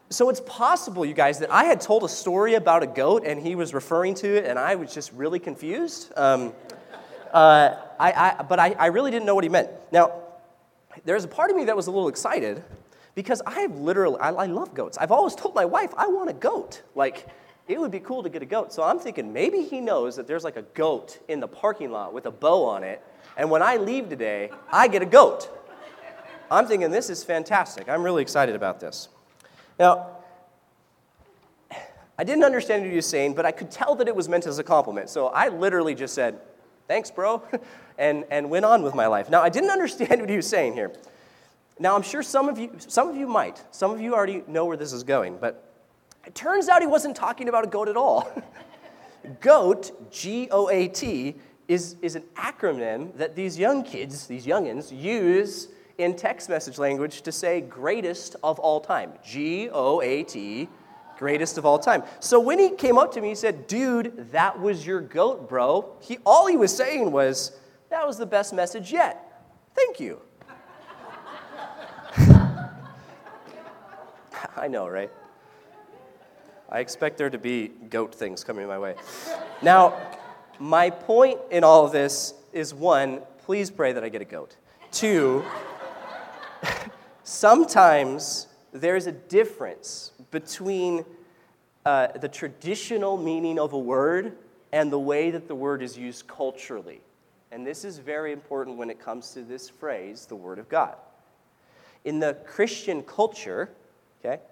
So 0.09 0.31
it's 0.31 0.41
possible, 0.47 1.05
you 1.05 1.15
guys, 1.15 1.41
that 1.41 1.51
I 1.51 1.65
had 1.65 1.81
told 1.81 2.05
a 2.05 2.09
story 2.09 2.55
about 2.55 2.85
a 2.85 2.87
goat 2.87 3.25
and 3.27 3.43
he 3.43 3.57
was 3.57 3.75
referring 3.75 4.15
to 4.17 4.37
it 4.37 4.47
and 4.47 4.59
I 4.59 4.77
was 4.77 4.95
just 4.95 5.13
really 5.13 5.41
confused. 5.41 6.13
Um, 6.17 6.53
uh, 7.37 7.77
I, 8.01 8.13
I, 8.13 8.43
but 8.45 8.59
I, 8.59 8.73
I 8.79 8.87
really 8.87 9.11
didn't 9.11 9.27
know 9.27 9.35
what 9.35 9.45
he 9.45 9.51
meant. 9.51 9.69
Now, 9.93 10.23
there's 11.05 11.25
a 11.25 11.29
part 11.29 11.51
of 11.51 11.57
me 11.57 11.67
that 11.67 11.77
was 11.77 11.87
a 11.87 11.91
little 11.91 12.09
excited 12.09 12.65
because 13.15 13.43
I 13.47 13.61
have 13.61 13.79
literally, 13.79 14.19
I, 14.21 14.31
I 14.31 14.47
love 14.47 14.73
goats. 14.73 14.97
I've 14.97 15.13
always 15.13 15.35
told 15.35 15.55
my 15.55 15.67
wife, 15.67 15.93
I 15.99 16.07
want 16.07 16.31
a 16.31 16.33
goat. 16.33 16.81
Like, 16.95 17.27
it 17.69 17.79
would 17.79 17.91
be 17.91 18.01
cool 18.01 18.23
to 18.23 18.31
get 18.31 18.43
a 18.43 18.47
goat. 18.47 18.73
So 18.73 18.83
I'm 18.83 18.99
thinking 18.99 19.35
maybe 19.35 19.63
he 19.65 19.83
knows 19.83 20.17
that 20.17 20.27
there's 20.27 20.45
like 20.45 20.57
a 20.57 20.63
goat 20.63 21.19
in 21.29 21.41
the 21.41 21.47
parking 21.47 21.91
lot 21.91 22.15
with 22.15 22.25
a 22.25 22.31
bow 22.31 22.65
on 22.65 22.83
it. 22.83 23.03
And 23.37 23.51
when 23.51 23.63
I 23.63 23.77
leave 23.77 24.09
today, 24.09 24.51
I 24.73 24.89
get 24.89 25.03
a 25.03 25.07
goat. 25.07 25.51
I'm 26.51 26.67
thinking 26.67 26.91
this 26.91 27.11
is 27.11 27.23
fantastic. 27.23 27.87
I'm 27.87 28.03
really 28.03 28.23
excited 28.23 28.55
about 28.55 28.81
this. 28.81 29.11
Now, 29.79 30.07
I 32.19 32.25
didn't 32.25 32.45
understand 32.45 32.81
what 32.81 32.91
he 32.91 32.97
was 32.97 33.07
saying, 33.07 33.35
but 33.35 33.45
I 33.45 33.53
could 33.53 33.71
tell 33.71 33.95
that 33.97 34.09
it 34.09 34.17
was 34.17 34.27
meant 34.27 34.47
as 34.47 34.59
a 34.59 34.65
compliment. 34.65 35.11
So 35.11 35.27
I 35.27 35.49
literally 35.49 35.95
just 35.95 36.15
said, 36.15 36.41
thanks, 36.89 37.11
bro, 37.11 37.43
and, 37.99 38.25
and 38.31 38.51
went 38.51 38.65
on 38.65 38.83
with 38.83 38.95
my 38.95 39.07
life. 39.07 39.31
Now, 39.31 39.43
I 39.43 39.49
didn't 39.49 39.71
understand 39.79 40.21
what 40.21 40.31
he 40.31 40.37
was 40.37 40.47
saying 40.47 40.75
here. 40.75 40.93
Now, 41.79 41.95
I'm 41.95 42.03
sure 42.03 42.23
some 42.23 42.49
of 42.49 42.59
you, 42.59 42.73
some 42.79 43.09
of 43.09 43.17
you 43.17 43.27
might. 43.27 43.63
Some 43.71 43.91
of 43.91 44.01
you 44.01 44.15
already 44.15 44.43
know 44.47 44.65
where 44.65 44.77
this 44.77 44.93
is 44.93 45.03
going, 45.03 45.37
but 45.39 45.71
it 46.27 46.35
turns 46.35 46.69
out 46.69 46.81
he 46.81 46.87
wasn't 46.87 47.15
talking 47.15 47.49
about 47.49 47.65
a 47.65 47.69
goat 47.69 47.89
at 47.89 47.97
all. 47.97 48.29
goat, 49.41 50.11
G 50.11 50.49
O 50.51 50.71
A 50.71 50.89
T, 50.89 51.35
is, 51.69 51.97
is 52.01 52.17
an 52.17 52.23
acronym 52.37 53.17
that 53.17 53.35
these 53.35 53.59
young 53.59 53.83
kids, 53.83 54.27
these 54.27 54.47
youngins, 54.47 54.97
use 54.97 55.69
in 55.99 56.15
text 56.15 56.49
message 56.49 56.79
language 56.79 57.23
to 57.23 57.33
say 57.33 57.61
greatest 57.61 58.37
of 58.43 58.59
all 58.59 58.81
time. 58.81 59.13
G 59.25 59.69
O 59.71 60.01
A 60.01 60.23
T, 60.23 60.69
greatest 61.19 61.59
of 61.59 61.67
all 61.67 61.79
time. 61.79 62.03
So 62.21 62.39
when 62.41 62.59
he 62.59 62.71
came 62.71 62.99
up 62.99 63.13
to 63.13 63.21
me, 63.21 63.31
he 63.31 63.35
said, 63.35 63.67
Dude, 63.67 64.31
that 64.33 64.61
was 64.61 64.87
your 64.87 65.01
goat, 65.01 65.49
bro. 65.49 65.97
He, 66.01 66.19
all 66.25 66.47
he 66.47 66.57
was 66.57 66.75
saying 66.77 67.11
was, 67.13 67.59
That 67.91 68.07
was 68.07 68.19
the 68.19 68.27
best 68.27 68.53
message 68.55 68.93
yet. 68.93 69.23
Thank 69.75 70.01
you. 70.01 70.21
I 74.57 74.69
know, 74.69 74.89
right? 74.89 75.11
I 76.69 76.81
expect 76.81 77.19
there 77.19 77.31
to 77.31 77.39
be 77.39 77.69
goat 77.69 78.15
things 78.15 78.43
coming 78.43 78.67
my 78.67 78.79
way. 78.79 78.97
Now, 79.63 79.95
my 80.59 80.91
point 80.91 81.39
in 81.51 81.63
all 81.63 81.85
of 81.85 81.93
this 81.93 82.35
is 82.53 82.75
one, 82.75 83.21
please 83.45 83.71
pray 83.71 83.93
that 83.93 84.03
I 84.03 84.09
get 84.09 84.23
a 84.23 84.25
goat. 84.25 84.57
Two, 84.91 85.45
sometimes 87.23 88.49
there's 88.81 89.07
a 89.07 89.13
difference 89.13 90.13
between 90.31 91.05
uh, 91.85 92.09
the 92.19 92.29
traditional 92.29 93.17
meaning 93.17 93.59
of 93.59 93.73
a 93.73 93.79
word 93.79 94.37
and 94.73 94.93
the 94.93 94.99
way 94.99 95.31
that 95.31 95.49
the 95.49 95.55
word 95.55 95.83
is 95.83 95.97
used 95.97 96.27
culturally. 96.27 97.01
And 97.53 97.67
this 97.67 97.85
is 97.85 97.99
very 97.99 98.33
important 98.33 98.77
when 98.77 98.91
it 98.91 98.99
comes 99.01 99.33
to 99.33 99.43
this 99.43 99.71
phrase, 99.71 100.27
the 100.27 100.37
Word 100.37 100.59
of 100.59 100.69
God. 100.69 100.97
In 102.05 102.19
the 102.19 102.37
Christian 102.45 103.03
culture, 103.03 103.71
okay, 104.21 104.43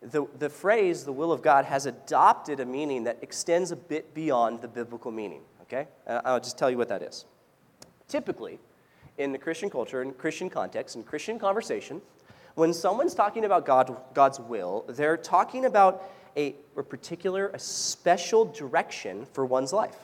the, 0.00 0.26
the 0.38 0.48
phrase, 0.48 1.04
the 1.04 1.12
will 1.12 1.32
of 1.32 1.42
God, 1.42 1.64
has 1.64 1.86
adopted 1.86 2.60
a 2.60 2.64
meaning 2.64 3.04
that 3.04 3.18
extends 3.20 3.70
a 3.72 3.76
bit 3.76 4.14
beyond 4.14 4.62
the 4.62 4.68
biblical 4.68 5.10
meaning, 5.10 5.42
okay? 5.62 5.86
I'll 6.06 6.40
just 6.40 6.56
tell 6.56 6.70
you 6.70 6.78
what 6.78 6.88
that 6.88 7.02
is. 7.02 7.26
Typically, 8.08 8.58
in 9.18 9.32
the 9.32 9.38
Christian 9.38 9.68
culture, 9.68 10.00
in 10.00 10.12
Christian 10.12 10.48
context, 10.48 10.96
in 10.96 11.02
Christian 11.02 11.38
conversation, 11.38 12.00
when 12.60 12.74
someone's 12.74 13.14
talking 13.14 13.46
about 13.46 13.64
God, 13.64 13.96
God's 14.12 14.38
will, 14.38 14.84
they're 14.86 15.16
talking 15.16 15.64
about 15.64 16.10
a, 16.36 16.54
a 16.76 16.82
particular, 16.82 17.48
a 17.54 17.58
special 17.58 18.44
direction 18.44 19.24
for 19.32 19.46
one's 19.46 19.72
life. 19.72 19.96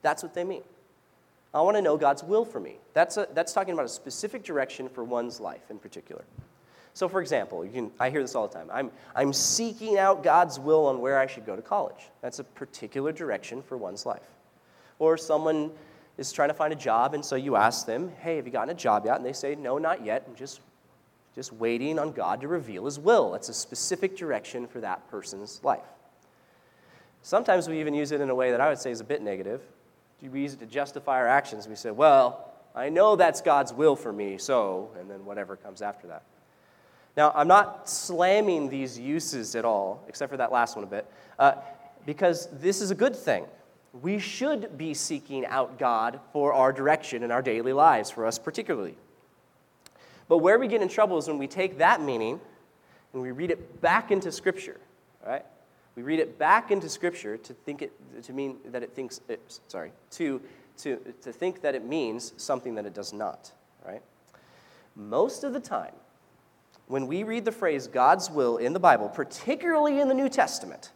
That's 0.00 0.22
what 0.22 0.32
they 0.32 0.42
mean. 0.42 0.62
I 1.52 1.60
want 1.60 1.76
to 1.76 1.82
know 1.82 1.98
God's 1.98 2.24
will 2.24 2.46
for 2.46 2.60
me. 2.60 2.76
That's, 2.94 3.18
a, 3.18 3.28
that's 3.34 3.52
talking 3.52 3.74
about 3.74 3.84
a 3.84 3.90
specific 3.90 4.42
direction 4.42 4.88
for 4.88 5.04
one's 5.04 5.38
life 5.38 5.60
in 5.68 5.78
particular. 5.78 6.24
So, 6.94 7.10
for 7.10 7.20
example, 7.20 7.62
you 7.62 7.70
can, 7.70 7.90
I 8.00 8.08
hear 8.08 8.22
this 8.22 8.34
all 8.34 8.48
the 8.48 8.54
time. 8.54 8.70
I'm, 8.72 8.90
I'm 9.14 9.34
seeking 9.34 9.98
out 9.98 10.22
God's 10.22 10.58
will 10.58 10.86
on 10.86 11.02
where 11.02 11.18
I 11.18 11.26
should 11.26 11.44
go 11.44 11.56
to 11.56 11.62
college. 11.62 12.08
That's 12.22 12.38
a 12.38 12.44
particular 12.44 13.12
direction 13.12 13.60
for 13.60 13.76
one's 13.76 14.06
life. 14.06 14.30
Or 14.98 15.18
someone 15.18 15.72
is 16.16 16.32
trying 16.32 16.48
to 16.48 16.54
find 16.54 16.72
a 16.72 16.76
job, 16.76 17.12
and 17.12 17.22
so 17.22 17.36
you 17.36 17.54
ask 17.54 17.84
them, 17.84 18.10
Hey, 18.20 18.36
have 18.36 18.46
you 18.46 18.52
gotten 18.52 18.70
a 18.70 18.74
job 18.74 19.04
yet? 19.04 19.16
And 19.16 19.26
they 19.26 19.34
say, 19.34 19.54
No, 19.56 19.76
not 19.76 20.06
yet. 20.06 20.24
I'm 20.26 20.34
just, 20.34 20.60
just 21.38 21.52
waiting 21.52 22.00
on 22.00 22.10
God 22.10 22.40
to 22.40 22.48
reveal 22.48 22.84
His 22.86 22.98
will. 22.98 23.30
That's 23.30 23.48
a 23.48 23.54
specific 23.54 24.16
direction 24.16 24.66
for 24.66 24.80
that 24.80 25.08
person's 25.08 25.60
life. 25.62 25.86
Sometimes 27.22 27.68
we 27.68 27.78
even 27.78 27.94
use 27.94 28.10
it 28.10 28.20
in 28.20 28.28
a 28.28 28.34
way 28.34 28.50
that 28.50 28.60
I 28.60 28.68
would 28.68 28.80
say 28.80 28.90
is 28.90 28.98
a 28.98 29.04
bit 29.04 29.22
negative. 29.22 29.62
We 30.20 30.42
use 30.42 30.54
it 30.54 30.58
to 30.58 30.66
justify 30.66 31.18
our 31.18 31.28
actions. 31.28 31.68
We 31.68 31.76
say, 31.76 31.92
Well, 31.92 32.52
I 32.74 32.88
know 32.88 33.14
that's 33.14 33.40
God's 33.40 33.72
will 33.72 33.94
for 33.94 34.12
me, 34.12 34.36
so, 34.36 34.90
and 34.98 35.08
then 35.08 35.24
whatever 35.24 35.54
comes 35.54 35.80
after 35.80 36.08
that. 36.08 36.24
Now, 37.16 37.30
I'm 37.36 37.46
not 37.46 37.88
slamming 37.88 38.68
these 38.68 38.98
uses 38.98 39.54
at 39.54 39.64
all, 39.64 40.04
except 40.08 40.32
for 40.32 40.38
that 40.38 40.50
last 40.50 40.74
one 40.74 40.82
a 40.82 40.88
bit, 40.88 41.06
uh, 41.38 41.52
because 42.04 42.48
this 42.58 42.80
is 42.80 42.90
a 42.90 42.96
good 42.96 43.14
thing. 43.14 43.46
We 43.92 44.18
should 44.18 44.76
be 44.76 44.92
seeking 44.92 45.46
out 45.46 45.78
God 45.78 46.18
for 46.32 46.52
our 46.52 46.72
direction 46.72 47.22
in 47.22 47.30
our 47.30 47.42
daily 47.42 47.72
lives, 47.72 48.10
for 48.10 48.26
us 48.26 48.40
particularly. 48.40 48.96
But 50.28 50.38
where 50.38 50.58
we 50.58 50.68
get 50.68 50.82
in 50.82 50.88
trouble 50.88 51.18
is 51.18 51.26
when 51.26 51.38
we 51.38 51.46
take 51.46 51.78
that 51.78 52.00
meaning 52.00 52.40
and 53.12 53.22
we 53.22 53.30
read 53.30 53.50
it 53.50 53.80
back 53.80 54.10
into 54.10 54.30
Scripture, 54.30 54.78
right? 55.26 55.44
We 55.96 56.02
read 56.02 56.20
it 56.20 56.38
back 56.38 56.70
into 56.70 56.88
Scripture 56.88 57.36
to 57.38 57.54
think 57.54 57.82
it 57.82 57.92
to 58.22 58.32
mean 58.32 58.58
that 58.66 58.82
it 58.82 58.94
thinks 58.94 59.20
eh, 59.28 59.34
it, 59.34 59.60
sorry 59.68 59.92
to 60.12 60.40
to 60.78 60.96
to 61.22 61.32
think 61.32 61.62
that 61.62 61.74
it 61.74 61.84
means 61.84 62.34
something 62.36 62.74
that 62.76 62.86
it 62.86 62.94
does 62.94 63.12
not, 63.12 63.52
right? 63.84 64.02
Most 64.94 65.44
of 65.44 65.52
the 65.52 65.60
time, 65.60 65.94
when 66.86 67.06
we 67.06 67.22
read 67.22 67.44
the 67.44 67.52
phrase 67.52 67.86
God's 67.86 68.30
will 68.30 68.58
in 68.58 68.72
the 68.72 68.80
Bible, 68.80 69.08
particularly 69.08 70.00
in 70.00 70.08
the 70.08 70.14
New 70.14 70.28
Testament, 70.28 70.92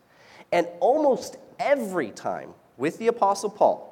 and 0.52 0.68
almost 0.80 1.36
every 1.58 2.10
time 2.10 2.54
with 2.76 2.98
the 2.98 3.08
Apostle 3.08 3.50
Paul, 3.50 3.91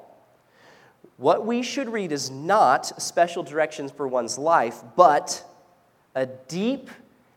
what 1.21 1.45
we 1.45 1.61
should 1.61 1.87
read 1.87 2.11
is 2.11 2.31
not 2.31 2.99
special 2.99 3.43
directions 3.43 3.91
for 3.91 4.07
one's 4.07 4.39
life, 4.39 4.83
but 4.95 5.45
a 6.15 6.25
deep 6.25 6.89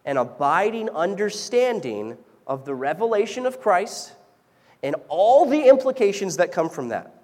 and 0.06 0.16
abiding 0.16 0.88
understanding 0.88 2.16
of 2.46 2.64
the 2.64 2.74
revelation 2.74 3.44
of 3.44 3.60
Christ 3.60 4.14
and 4.82 4.96
all 5.08 5.44
the 5.44 5.68
implications 5.68 6.38
that 6.38 6.50
come 6.50 6.70
from 6.70 6.88
that. 6.88 7.14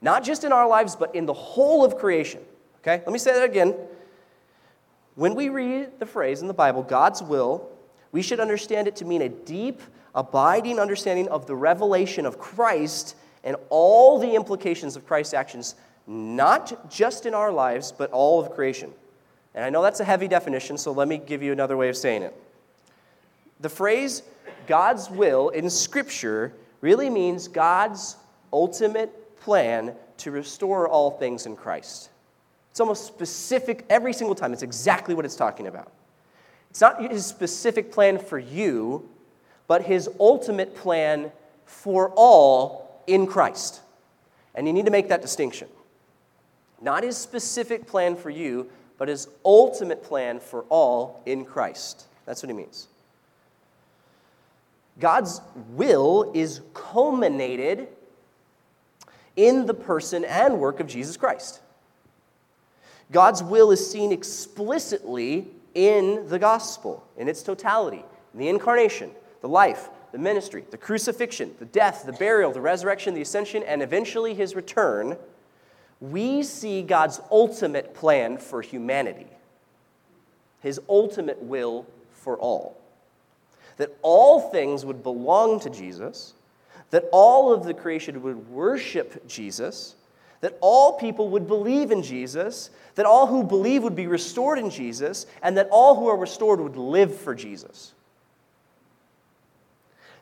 Not 0.00 0.24
just 0.24 0.42
in 0.42 0.52
our 0.52 0.66
lives, 0.66 0.96
but 0.96 1.14
in 1.14 1.26
the 1.26 1.34
whole 1.34 1.84
of 1.84 1.98
creation. 1.98 2.40
Okay? 2.78 3.02
Let 3.04 3.12
me 3.12 3.18
say 3.18 3.34
that 3.34 3.44
again. 3.44 3.74
When 5.16 5.34
we 5.34 5.50
read 5.50 5.98
the 5.98 6.06
phrase 6.06 6.40
in 6.40 6.48
the 6.48 6.54
Bible, 6.54 6.82
God's 6.82 7.22
will, 7.22 7.68
we 8.10 8.22
should 8.22 8.40
understand 8.40 8.88
it 8.88 8.96
to 8.96 9.04
mean 9.04 9.20
a 9.20 9.28
deep, 9.28 9.82
abiding 10.14 10.80
understanding 10.80 11.28
of 11.28 11.44
the 11.44 11.54
revelation 11.54 12.24
of 12.24 12.38
Christ 12.38 13.16
and 13.44 13.56
all 13.68 14.18
the 14.18 14.34
implications 14.34 14.96
of 14.96 15.06
Christ's 15.06 15.34
actions, 15.34 15.74
not 16.06 16.90
just 16.90 17.26
in 17.26 17.34
our 17.34 17.52
lives, 17.52 17.92
but 17.92 18.10
all 18.10 18.40
of 18.40 18.52
creation. 18.52 18.92
And 19.54 19.64
I 19.64 19.70
know 19.70 19.82
that's 19.82 20.00
a 20.00 20.04
heavy 20.04 20.28
definition, 20.28 20.78
so 20.78 20.92
let 20.92 21.08
me 21.08 21.18
give 21.18 21.42
you 21.42 21.52
another 21.52 21.76
way 21.76 21.88
of 21.88 21.96
saying 21.96 22.22
it. 22.22 22.34
The 23.60 23.68
phrase 23.68 24.22
God's 24.66 25.10
will 25.10 25.50
in 25.50 25.68
Scripture 25.68 26.52
really 26.80 27.10
means 27.10 27.48
God's 27.48 28.16
ultimate 28.52 29.38
plan 29.40 29.94
to 30.18 30.30
restore 30.30 30.88
all 30.88 31.10
things 31.10 31.46
in 31.46 31.56
Christ. 31.56 32.10
It's 32.70 32.80
almost 32.80 33.06
specific 33.06 33.84
every 33.90 34.12
single 34.12 34.34
time. 34.34 34.52
It's 34.52 34.62
exactly 34.62 35.14
what 35.14 35.24
it's 35.24 35.36
talking 35.36 35.66
about. 35.66 35.90
It's 36.70 36.80
not 36.80 37.10
his 37.10 37.26
specific 37.26 37.90
plan 37.90 38.18
for 38.18 38.38
you, 38.38 39.08
but 39.66 39.82
his 39.82 40.08
ultimate 40.20 40.76
plan 40.76 41.32
for 41.64 42.10
all 42.14 43.02
in 43.06 43.26
Christ. 43.26 43.80
And 44.54 44.66
you 44.66 44.72
need 44.72 44.86
to 44.86 44.92
make 44.92 45.08
that 45.08 45.22
distinction. 45.22 45.68
Not 46.80 47.02
his 47.02 47.16
specific 47.16 47.86
plan 47.86 48.16
for 48.16 48.30
you, 48.30 48.70
but 48.98 49.08
his 49.08 49.28
ultimate 49.44 50.02
plan 50.02 50.40
for 50.40 50.64
all 50.68 51.22
in 51.26 51.44
Christ. 51.44 52.06
That's 52.26 52.42
what 52.42 52.48
he 52.48 52.56
means. 52.56 52.88
God's 54.98 55.40
will 55.70 56.30
is 56.34 56.60
culminated 56.74 57.88
in 59.36 59.66
the 59.66 59.74
person 59.74 60.24
and 60.24 60.58
work 60.58 60.80
of 60.80 60.86
Jesus 60.86 61.16
Christ. 61.16 61.60
God's 63.10 63.42
will 63.42 63.70
is 63.70 63.90
seen 63.90 64.12
explicitly 64.12 65.48
in 65.74 66.28
the 66.28 66.38
gospel, 66.38 67.06
in 67.16 67.28
its 67.28 67.42
totality, 67.42 68.04
the 68.34 68.48
incarnation, 68.48 69.10
the 69.40 69.48
life, 69.48 69.88
the 70.12 70.18
ministry, 70.18 70.64
the 70.70 70.76
crucifixion, 70.76 71.54
the 71.58 71.64
death, 71.64 72.04
the 72.04 72.12
burial, 72.12 72.52
the 72.52 72.60
resurrection, 72.60 73.14
the 73.14 73.22
ascension, 73.22 73.62
and 73.62 73.82
eventually 73.82 74.34
his 74.34 74.54
return. 74.54 75.16
We 76.00 76.42
see 76.42 76.82
God's 76.82 77.20
ultimate 77.30 77.94
plan 77.94 78.38
for 78.38 78.62
humanity, 78.62 79.26
his 80.60 80.80
ultimate 80.88 81.42
will 81.42 81.86
for 82.12 82.38
all. 82.38 82.80
that 83.80 83.96
all 84.02 84.50
things 84.50 84.84
would 84.84 85.02
belong 85.02 85.58
to 85.58 85.70
Jesus, 85.70 86.34
that 86.90 87.08
all 87.12 87.50
of 87.50 87.64
the 87.64 87.72
creation 87.72 88.20
would 88.20 88.50
worship 88.50 89.26
Jesus, 89.26 89.94
that 90.42 90.58
all 90.60 90.98
people 90.98 91.30
would 91.30 91.46
believe 91.46 91.90
in 91.90 92.02
Jesus, 92.02 92.68
that 92.96 93.06
all 93.06 93.26
who 93.26 93.42
believe 93.42 93.82
would 93.82 93.96
be 93.96 94.06
restored 94.06 94.58
in 94.58 94.68
Jesus, 94.68 95.24
and 95.42 95.56
that 95.56 95.66
all 95.70 95.94
who 95.94 96.08
are 96.08 96.16
restored 96.18 96.60
would 96.60 96.76
live 96.76 97.16
for 97.16 97.34
Jesus. 97.34 97.94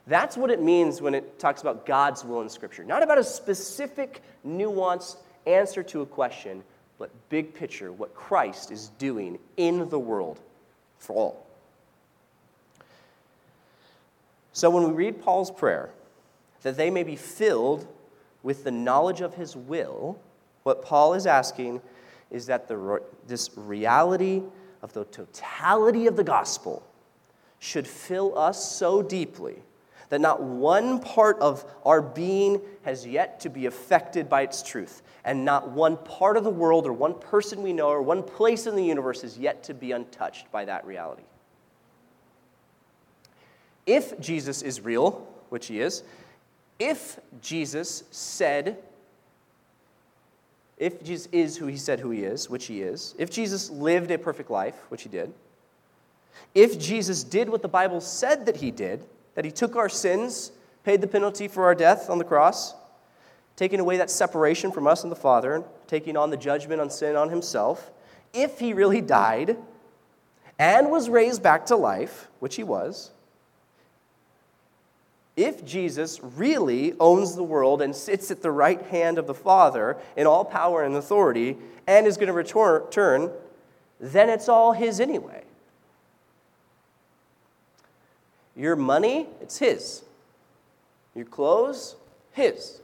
That's 0.06 0.36
what 0.36 0.52
it 0.52 0.62
means 0.62 1.02
when 1.02 1.16
it 1.16 1.40
talks 1.40 1.60
about 1.60 1.84
God's 1.84 2.24
will 2.24 2.42
in 2.42 2.48
Scripture. 2.48 2.84
Not 2.84 3.02
about 3.02 3.18
a 3.18 3.24
specific, 3.24 4.22
nuanced 4.46 5.16
answer 5.48 5.82
to 5.84 6.02
a 6.02 6.06
question, 6.06 6.62
but 6.98 7.10
big 7.28 7.54
picture, 7.54 7.92
what 7.92 8.14
Christ 8.14 8.70
is 8.70 8.88
doing 8.98 9.38
in 9.56 9.88
the 9.88 9.98
world 9.98 10.40
for 10.98 11.16
all. 11.16 11.46
So 14.52 14.70
when 14.70 14.84
we 14.84 14.92
read 14.92 15.22
Paul's 15.22 15.50
prayer, 15.50 15.90
that 16.62 16.76
they 16.76 16.90
may 16.90 17.04
be 17.04 17.16
filled 17.16 17.86
with 18.42 18.64
the 18.64 18.70
knowledge 18.70 19.20
of 19.20 19.34
his 19.34 19.56
will, 19.56 20.18
what 20.64 20.82
Paul 20.82 21.14
is 21.14 21.26
asking 21.26 21.80
is 22.30 22.46
that 22.46 22.68
the, 22.68 23.00
this 23.26 23.50
reality 23.56 24.42
of 24.82 24.92
the 24.92 25.04
totality 25.06 26.06
of 26.06 26.16
the 26.16 26.24
gospel 26.24 26.82
should 27.58 27.86
fill 27.86 28.38
us 28.38 28.70
so 28.70 29.02
deeply 29.02 29.62
that 30.08 30.20
not 30.20 30.42
one 30.42 31.00
part 31.00 31.38
of 31.40 31.64
our 31.84 32.00
being 32.00 32.60
has 32.82 33.06
yet 33.06 33.40
to 33.40 33.50
be 33.50 33.66
affected 33.66 34.28
by 34.28 34.42
its 34.42 34.62
truth, 34.62 35.02
and 35.24 35.44
not 35.44 35.70
one 35.70 35.96
part 35.98 36.36
of 36.36 36.44
the 36.44 36.50
world 36.50 36.86
or 36.86 36.92
one 36.92 37.14
person 37.14 37.62
we 37.62 37.72
know 37.72 37.88
or 37.88 38.02
one 38.02 38.22
place 38.22 38.66
in 38.66 38.74
the 38.74 38.84
universe 38.84 39.24
is 39.24 39.38
yet 39.38 39.62
to 39.64 39.74
be 39.74 39.92
untouched 39.92 40.50
by 40.50 40.64
that 40.64 40.86
reality. 40.86 41.22
If 43.86 44.18
Jesus 44.20 44.62
is 44.62 44.80
real, 44.80 45.26
which 45.48 45.66
he 45.66 45.80
is, 45.80 46.02
if 46.78 47.18
Jesus 47.40 48.04
said, 48.10 48.78
if 50.76 51.02
Jesus 51.02 51.28
is 51.32 51.56
who 51.56 51.66
he 51.66 51.76
said 51.76 52.00
who 52.00 52.10
he 52.10 52.22
is, 52.22 52.48
which 52.48 52.66
he 52.66 52.82
is, 52.82 53.14
if 53.18 53.30
Jesus 53.30 53.70
lived 53.70 54.10
a 54.10 54.18
perfect 54.18 54.50
life, 54.50 54.76
which 54.90 55.02
he 55.02 55.08
did, 55.08 55.32
if 56.54 56.78
Jesus 56.78 57.24
did 57.24 57.48
what 57.48 57.62
the 57.62 57.68
Bible 57.68 58.00
said 58.00 58.46
that 58.46 58.56
he 58.56 58.70
did, 58.70 59.04
that 59.38 59.44
he 59.44 59.52
took 59.52 59.76
our 59.76 59.88
sins, 59.88 60.50
paid 60.82 61.00
the 61.00 61.06
penalty 61.06 61.46
for 61.46 61.62
our 61.62 61.74
death 61.76 62.10
on 62.10 62.18
the 62.18 62.24
cross, 62.24 62.74
taking 63.54 63.78
away 63.78 63.96
that 63.96 64.10
separation 64.10 64.72
from 64.72 64.84
us 64.88 65.04
and 65.04 65.12
the 65.12 65.16
Father, 65.16 65.62
taking 65.86 66.16
on 66.16 66.30
the 66.30 66.36
judgment 66.36 66.80
on 66.80 66.90
sin 66.90 67.14
on 67.14 67.30
himself, 67.30 67.92
if 68.34 68.58
he 68.58 68.72
really 68.72 69.00
died 69.00 69.56
and 70.58 70.90
was 70.90 71.08
raised 71.08 71.40
back 71.40 71.66
to 71.66 71.76
life, 71.76 72.26
which 72.40 72.56
he 72.56 72.64
was, 72.64 73.12
if 75.36 75.64
Jesus 75.64 76.18
really 76.20 76.94
owns 76.98 77.36
the 77.36 77.44
world 77.44 77.80
and 77.80 77.94
sits 77.94 78.32
at 78.32 78.42
the 78.42 78.50
right 78.50 78.82
hand 78.86 79.18
of 79.18 79.28
the 79.28 79.34
Father 79.34 79.96
in 80.16 80.26
all 80.26 80.44
power 80.44 80.82
and 80.82 80.96
authority 80.96 81.56
and 81.86 82.08
is 82.08 82.16
going 82.16 82.26
to 82.26 82.32
return, 82.32 83.30
then 84.00 84.30
it's 84.30 84.48
all 84.48 84.72
his 84.72 84.98
anyway. 84.98 85.44
Your 88.58 88.74
money, 88.74 89.28
it's 89.40 89.56
His. 89.56 90.02
Your 91.14 91.24
clothes, 91.24 91.94
His. 92.32 92.80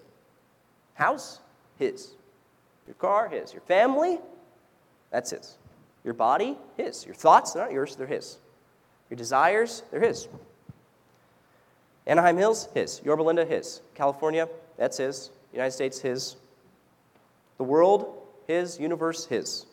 House, 0.94 1.40
His. 1.78 2.12
Your 2.86 2.94
car, 2.94 3.28
His. 3.28 3.52
Your 3.52 3.62
family, 3.62 4.20
that's 5.10 5.32
His. 5.32 5.56
Your 6.04 6.14
body, 6.14 6.56
His. 6.76 7.04
Your 7.04 7.16
thoughts, 7.16 7.52
they're 7.52 7.64
not 7.64 7.72
yours, 7.72 7.96
they're 7.96 8.06
His. 8.06 8.38
Your 9.10 9.16
desires, 9.16 9.82
they're 9.90 10.00
His. 10.00 10.28
Anaheim 12.06 12.36
Hills, 12.36 12.68
His. 12.72 13.02
Yorba 13.04 13.24
Linda, 13.24 13.44
His. 13.44 13.80
California, 13.96 14.48
that's 14.78 14.98
His. 14.98 15.30
United 15.52 15.72
States, 15.72 15.98
His. 15.98 16.36
The 17.58 17.64
world, 17.64 18.22
His. 18.46 18.78
Universe, 18.78 19.26
His. 19.26 19.66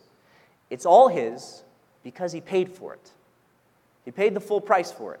It's 0.68 0.84
all 0.84 1.06
His 1.06 1.62
because 2.02 2.32
He 2.32 2.40
paid 2.40 2.68
for 2.68 2.92
it. 2.92 3.10
He 4.04 4.10
paid 4.10 4.34
the 4.34 4.40
full 4.40 4.60
price 4.60 4.90
for 4.90 5.14
it 5.14 5.20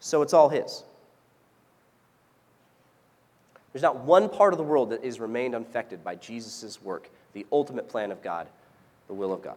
so 0.00 0.22
it's 0.22 0.32
all 0.32 0.48
His. 0.48 0.82
There's 3.72 3.82
not 3.82 4.00
one 4.00 4.28
part 4.28 4.52
of 4.52 4.58
the 4.58 4.64
world 4.64 4.90
that 4.90 5.04
is 5.04 5.20
remained 5.20 5.54
unaffected 5.54 6.02
by 6.02 6.16
Jesus' 6.16 6.82
work, 6.82 7.08
the 7.34 7.46
ultimate 7.52 7.88
plan 7.88 8.10
of 8.10 8.20
God, 8.22 8.48
the 9.06 9.14
will 9.14 9.32
of 9.32 9.42
God. 9.42 9.56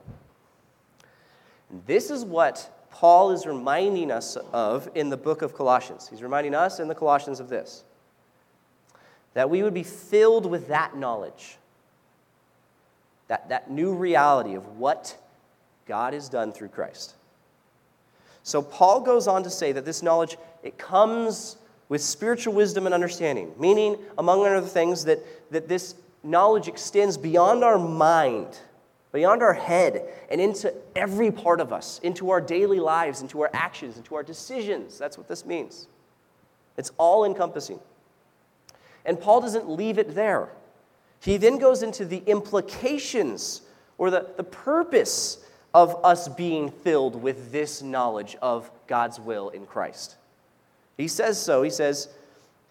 And 1.71 1.83
this 1.87 2.11
is 2.11 2.23
what 2.23 2.69
Paul 2.91 3.31
is 3.31 3.47
reminding 3.47 4.11
us 4.11 4.35
of 4.51 4.87
in 4.93 5.09
the 5.09 5.17
book 5.17 5.41
of 5.41 5.55
Colossians. 5.55 6.07
He's 6.07 6.21
reminding 6.21 6.53
us 6.53 6.79
in 6.79 6.87
the 6.87 6.95
Colossians 6.95 7.39
of 7.39 7.49
this 7.49 7.83
that 9.33 9.49
we 9.49 9.63
would 9.63 9.73
be 9.73 9.81
filled 9.81 10.45
with 10.45 10.67
that 10.67 10.95
knowledge, 10.95 11.57
that, 13.29 13.49
that 13.49 13.71
new 13.71 13.91
reality 13.91 14.53
of 14.53 14.77
what 14.77 15.17
God 15.87 16.13
has 16.13 16.29
done 16.29 16.53
through 16.53 16.67
Christ. 16.67 17.15
So 18.43 18.61
Paul 18.61 19.01
goes 19.01 19.27
on 19.27 19.43
to 19.43 19.49
say 19.49 19.71
that 19.71 19.85
this 19.85 20.03
knowledge 20.03 20.37
it 20.61 20.77
comes 20.77 21.57
with 21.89 22.01
spiritual 22.01 22.53
wisdom 22.53 22.85
and 22.85 22.93
understanding, 22.93 23.51
meaning 23.57 23.97
among 24.17 24.45
other 24.45 24.61
things 24.61 25.05
that, 25.05 25.19
that 25.51 25.67
this 25.67 25.95
knowledge 26.23 26.67
extends 26.67 27.17
beyond 27.17 27.63
our 27.63 27.77
mind, 27.77 28.57
beyond 29.11 29.43
our 29.43 29.53
head, 29.53 30.03
and 30.29 30.39
into 30.41 30.73
every 30.95 31.31
part 31.31 31.59
of 31.59 31.71
us, 31.71 31.99
into 32.03 32.29
our 32.31 32.41
daily 32.41 32.79
lives, 32.79 33.21
into 33.21 33.41
our 33.41 33.49
actions, 33.53 33.97
into 33.97 34.15
our 34.15 34.23
decisions. 34.23 34.97
That's 34.97 35.17
what 35.17 35.27
this 35.27 35.45
means. 35.45 35.87
It's 36.77 36.91
all 36.97 37.25
encompassing. 37.25 37.79
And 39.05 39.19
Paul 39.19 39.41
doesn't 39.41 39.69
leave 39.69 39.97
it 39.97 40.15
there. 40.15 40.49
He 41.19 41.37
then 41.37 41.57
goes 41.57 41.83
into 41.83 42.05
the 42.05 42.23
implications 42.25 43.61
or 43.97 44.09
the, 44.09 44.27
the 44.35 44.43
purpose 44.43 45.42
of 45.73 46.03
us 46.03 46.27
being 46.27 46.69
filled 46.69 47.21
with 47.21 47.51
this 47.51 47.81
knowledge 47.81 48.35
of 48.41 48.69
God's 48.87 49.19
will 49.19 49.49
in 49.49 49.65
Christ. 49.65 50.15
He 50.97 51.07
says 51.07 51.41
so. 51.41 51.63
He 51.63 51.69
says, 51.69 52.09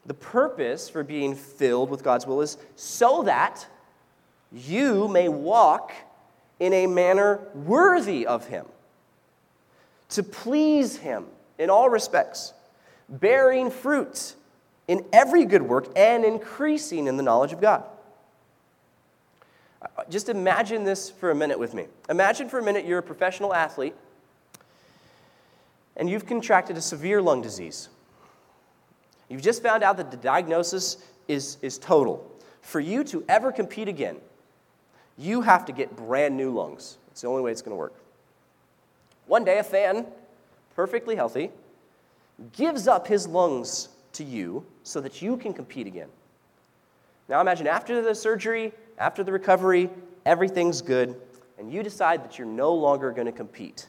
the 0.06 0.14
purpose 0.14 0.88
for 0.88 1.02
being 1.02 1.34
filled 1.34 1.90
with 1.90 2.02
God's 2.02 2.26
will 2.26 2.40
is 2.40 2.56
so 2.76 3.22
that 3.22 3.66
you 4.52 5.08
may 5.08 5.28
walk 5.28 5.92
in 6.58 6.72
a 6.72 6.86
manner 6.86 7.40
worthy 7.54 8.26
of 8.26 8.46
Him, 8.46 8.66
to 10.10 10.22
please 10.22 10.96
Him 10.96 11.26
in 11.58 11.70
all 11.70 11.88
respects, 11.88 12.52
bearing 13.08 13.70
fruit 13.70 14.34
in 14.88 15.04
every 15.12 15.44
good 15.44 15.62
work 15.62 15.88
and 15.96 16.24
increasing 16.24 17.06
in 17.06 17.16
the 17.16 17.22
knowledge 17.22 17.52
of 17.52 17.60
God. 17.60 17.84
Just 20.08 20.28
imagine 20.28 20.84
this 20.84 21.10
for 21.10 21.30
a 21.30 21.34
minute 21.34 21.58
with 21.58 21.74
me. 21.74 21.86
Imagine 22.08 22.48
for 22.48 22.58
a 22.58 22.62
minute 22.62 22.84
you're 22.84 22.98
a 22.98 23.02
professional 23.02 23.54
athlete 23.54 23.94
and 25.96 26.08
you've 26.08 26.26
contracted 26.26 26.76
a 26.76 26.80
severe 26.80 27.20
lung 27.20 27.42
disease. 27.42 27.88
You've 29.28 29.42
just 29.42 29.62
found 29.62 29.82
out 29.82 29.96
that 29.96 30.10
the 30.10 30.16
diagnosis 30.16 30.98
is, 31.28 31.58
is 31.62 31.78
total. 31.78 32.30
For 32.60 32.80
you 32.80 33.02
to 33.04 33.24
ever 33.28 33.50
compete 33.50 33.88
again, 33.88 34.16
you 35.18 35.40
have 35.40 35.64
to 35.66 35.72
get 35.72 35.94
brand 35.96 36.36
new 36.36 36.50
lungs. 36.50 36.98
It's 37.10 37.22
the 37.22 37.28
only 37.28 37.42
way 37.42 37.50
it's 37.50 37.62
going 37.62 37.72
to 37.72 37.76
work. 37.76 37.94
One 39.26 39.44
day, 39.44 39.58
a 39.58 39.64
fan, 39.64 40.06
perfectly 40.74 41.16
healthy, 41.16 41.50
gives 42.52 42.88
up 42.88 43.06
his 43.06 43.26
lungs 43.26 43.88
to 44.14 44.24
you 44.24 44.64
so 44.82 45.00
that 45.00 45.22
you 45.22 45.36
can 45.36 45.52
compete 45.52 45.86
again. 45.86 46.08
Now 47.32 47.40
imagine 47.40 47.66
after 47.66 48.02
the 48.02 48.14
surgery, 48.14 48.74
after 48.98 49.24
the 49.24 49.32
recovery, 49.32 49.88
everything's 50.26 50.82
good, 50.82 51.18
and 51.58 51.72
you 51.72 51.82
decide 51.82 52.22
that 52.24 52.36
you're 52.36 52.46
no 52.46 52.74
longer 52.74 53.10
going 53.10 53.24
to 53.24 53.32
compete. 53.32 53.86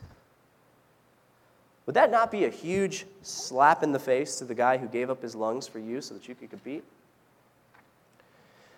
Would 1.86 1.96
that 1.96 2.10
not 2.10 2.32
be 2.32 2.46
a 2.46 2.50
huge 2.50 3.06
slap 3.22 3.84
in 3.84 3.92
the 3.92 4.00
face 4.00 4.38
to 4.38 4.46
the 4.46 4.56
guy 4.56 4.78
who 4.78 4.88
gave 4.88 5.10
up 5.10 5.22
his 5.22 5.36
lungs 5.36 5.68
for 5.68 5.80
you 5.80 6.00
so 6.00 6.14
that 6.14 6.26
you 6.30 6.36
could 6.36 6.52
compete? 6.52 6.86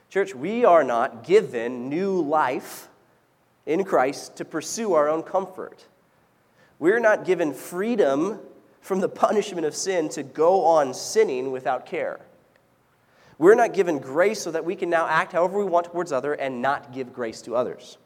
Church, 0.09 0.33
we 0.33 0.65
are 0.65 0.83
not 0.83 1.23
given 1.23 1.87
new 1.87 2.19
life 2.19 2.87
in 3.67 3.83
Christ 3.83 4.35
to 4.37 4.45
pursue 4.45 4.93
our 4.93 5.07
own 5.07 5.21
comfort. 5.21 5.85
We're 6.79 6.99
not 6.99 7.23
given 7.23 7.53
freedom 7.53 8.39
from 8.81 8.99
the 8.99 9.09
punishment 9.25 9.67
of 9.67 9.75
sin 9.75 10.09
to 10.09 10.23
go 10.23 10.65
on 10.65 10.95
sinning 10.95 11.51
without 11.51 11.85
care. 11.85 12.19
We're 13.37 13.55
not 13.55 13.73
given 13.73 13.99
grace 13.99 14.41
so 14.41 14.51
that 14.51 14.63
we 14.63 14.75
can 14.75 14.89
now 14.89 15.07
act 15.07 15.33
however 15.33 15.57
we 15.57 15.65
want 15.65 15.87
towards 15.87 16.11
others 16.11 16.37
and 16.39 16.61
not 16.61 16.93
give 16.93 17.13
grace 17.13 17.41
to 17.43 17.55
others. 17.55 17.97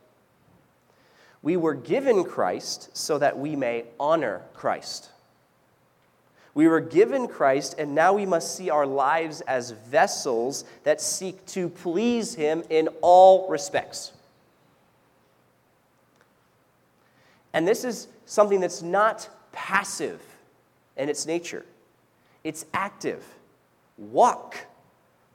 We 1.42 1.56
were 1.56 1.76
given 1.76 2.24
Christ 2.24 2.96
so 2.98 3.18
that 3.18 3.38
we 3.38 3.56
may 3.56 3.86
honor 4.00 4.42
Christ. 4.54 5.10
We 6.54 6.68
were 6.68 6.82
given 6.82 7.28
Christ, 7.28 7.76
and 7.78 7.96
now 7.96 8.14
we 8.14 8.26
must 8.26 8.58
see 8.58 8.70
our 8.70 8.86
lives 8.86 9.42
as 9.42 9.72
vessels 9.72 10.66
that 10.84 11.00
seek 11.00 11.46
to 11.48 11.70
please 11.70 12.34
Him 12.34 12.64
in 12.70 12.90
all 13.02 13.48
respects. 13.48 14.12
And 17.54 17.68
this 17.68 17.84
is 17.84 18.08
something 18.26 18.60
that's 18.60 18.82
not 18.82 19.30
passive 19.52 20.22
in 20.98 21.10
its 21.10 21.26
nature. 21.26 21.66
it's 22.44 22.66
active. 22.74 23.24
Walk, 23.98 24.56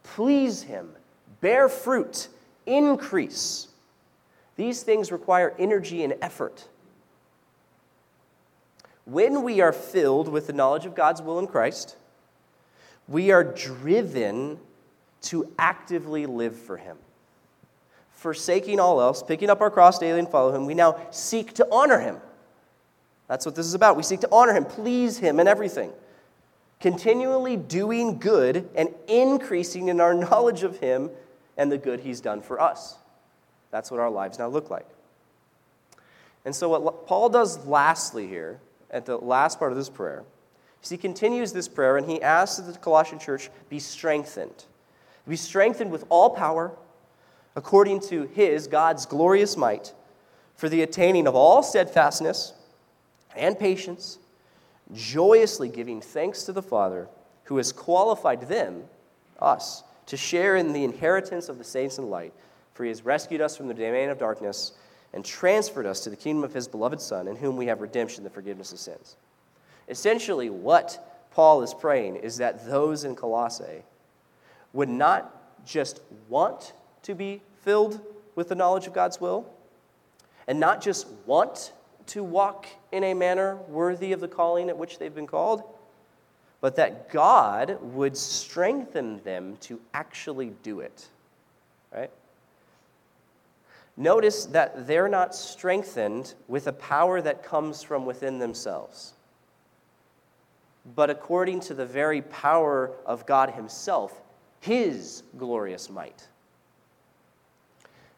please 0.04 0.62
Him, 0.62 0.90
bear 1.40 1.68
fruit, 1.68 2.28
increase. 2.66 3.68
These 4.56 4.84
things 4.84 5.10
require 5.10 5.54
energy 5.58 6.04
and 6.04 6.14
effort. 6.22 6.68
When 9.04 9.42
we 9.42 9.60
are 9.60 9.72
filled 9.72 10.28
with 10.28 10.46
the 10.46 10.52
knowledge 10.52 10.86
of 10.86 10.94
God's 10.94 11.20
will 11.20 11.38
in 11.38 11.46
Christ, 11.46 11.96
we 13.08 13.32
are 13.32 13.44
driven 13.44 14.58
to 15.22 15.52
actively 15.58 16.26
live 16.26 16.56
for 16.56 16.76
Him. 16.76 16.96
Forsaking 18.12 18.80
all 18.80 19.00
else, 19.00 19.22
picking 19.22 19.50
up 19.50 19.60
our 19.60 19.70
cross 19.70 19.98
daily 19.98 20.18
and 20.18 20.28
follow 20.28 20.54
Him, 20.54 20.64
we 20.64 20.74
now 20.74 20.98
seek 21.10 21.52
to 21.54 21.66
honor 21.70 21.98
Him. 21.98 22.16
That's 23.28 23.44
what 23.44 23.54
this 23.54 23.66
is 23.66 23.74
about. 23.74 23.96
We 23.96 24.02
seek 24.02 24.20
to 24.20 24.28
honor 24.32 24.54
Him, 24.54 24.64
please 24.64 25.18
Him 25.18 25.40
in 25.40 25.48
everything. 25.48 25.92
Continually 26.84 27.56
doing 27.56 28.18
good 28.18 28.68
and 28.74 28.90
increasing 29.08 29.88
in 29.88 30.02
our 30.02 30.12
knowledge 30.28 30.64
of 30.64 30.80
Him 30.80 31.08
and 31.56 31.72
the 31.72 31.78
good 31.78 32.00
He's 32.00 32.20
done 32.20 32.42
for 32.42 32.60
us. 32.60 32.98
That's 33.70 33.90
what 33.90 34.00
our 34.00 34.10
lives 34.10 34.38
now 34.38 34.48
look 34.48 34.68
like. 34.68 34.86
And 36.44 36.54
so, 36.54 36.78
what 36.78 37.06
Paul 37.06 37.30
does 37.30 37.66
lastly 37.66 38.26
here, 38.26 38.60
at 38.90 39.06
the 39.06 39.16
last 39.16 39.58
part 39.58 39.72
of 39.72 39.78
this 39.78 39.88
prayer, 39.88 40.24
is 40.82 40.90
he 40.90 40.98
continues 40.98 41.54
this 41.54 41.68
prayer 41.68 41.96
and 41.96 42.06
he 42.06 42.20
asks 42.20 42.58
that 42.58 42.70
the 42.70 42.78
Colossian 42.78 43.18
church 43.18 43.48
be 43.70 43.78
strengthened. 43.78 44.66
Be 45.26 45.36
strengthened 45.36 45.90
with 45.90 46.04
all 46.10 46.28
power, 46.28 46.70
according 47.56 48.00
to 48.00 48.24
his, 48.34 48.66
God's 48.66 49.06
glorious 49.06 49.56
might, 49.56 49.94
for 50.54 50.68
the 50.68 50.82
attaining 50.82 51.26
of 51.26 51.34
all 51.34 51.62
steadfastness 51.62 52.52
and 53.34 53.58
patience, 53.58 54.18
joyously 54.92 55.68
giving 55.68 56.00
thanks 56.00 56.44
to 56.44 56.52
the 56.52 56.62
Father 56.62 57.08
who 57.44 57.56
has 57.56 57.72
qualified 57.72 58.48
them, 58.48 58.84
us, 59.38 59.82
to 60.06 60.16
share 60.16 60.56
in 60.56 60.72
the 60.72 60.84
inheritance 60.84 61.48
of 61.48 61.58
the 61.58 61.64
saints 61.64 61.98
in 61.98 62.10
light. 62.10 62.32
For 62.74 62.84
he 62.84 62.88
has 62.88 63.04
rescued 63.04 63.40
us 63.40 63.56
from 63.56 63.68
the 63.68 63.74
domain 63.74 64.10
of 64.10 64.18
darkness 64.18 64.72
and 65.12 65.24
transferred 65.24 65.86
us 65.86 66.00
to 66.00 66.10
the 66.10 66.16
kingdom 66.16 66.42
of 66.42 66.52
his 66.52 66.66
beloved 66.66 67.00
Son, 67.00 67.28
in 67.28 67.36
whom 67.36 67.56
we 67.56 67.66
have 67.66 67.80
redemption, 67.80 68.24
the 68.24 68.30
forgiveness 68.30 68.72
of 68.72 68.78
sins. 68.78 69.16
Essentially, 69.88 70.50
what 70.50 71.26
Paul 71.30 71.62
is 71.62 71.72
praying 71.72 72.16
is 72.16 72.38
that 72.38 72.66
those 72.66 73.04
in 73.04 73.14
Colossae 73.14 73.84
would 74.72 74.88
not 74.88 75.64
just 75.64 76.00
want 76.28 76.72
to 77.02 77.14
be 77.14 77.42
filled 77.62 78.00
with 78.34 78.48
the 78.48 78.54
knowledge 78.54 78.86
of 78.86 78.92
God's 78.92 79.20
will, 79.20 79.48
and 80.48 80.58
not 80.58 80.82
just 80.82 81.06
want 81.26 81.72
to 82.08 82.22
walk 82.22 82.66
in 82.92 83.04
a 83.04 83.14
manner 83.14 83.56
worthy 83.68 84.12
of 84.12 84.20
the 84.20 84.28
calling 84.28 84.68
at 84.68 84.76
which 84.76 84.98
they've 84.98 85.14
been 85.14 85.26
called, 85.26 85.62
but 86.60 86.76
that 86.76 87.10
God 87.10 87.78
would 87.80 88.16
strengthen 88.16 89.22
them 89.22 89.56
to 89.62 89.80
actually 89.92 90.52
do 90.62 90.80
it. 90.80 91.08
Right? 91.92 92.10
Notice 93.96 94.46
that 94.46 94.86
they're 94.86 95.08
not 95.08 95.34
strengthened 95.34 96.34
with 96.48 96.66
a 96.66 96.72
power 96.72 97.20
that 97.20 97.44
comes 97.44 97.82
from 97.82 98.04
within 98.04 98.38
themselves, 98.38 99.14
but 100.96 101.10
according 101.10 101.60
to 101.60 101.74
the 101.74 101.86
very 101.86 102.22
power 102.22 102.90
of 103.06 103.24
God 103.24 103.50
Himself, 103.50 104.20
His 104.60 105.22
glorious 105.38 105.88
might. 105.88 106.26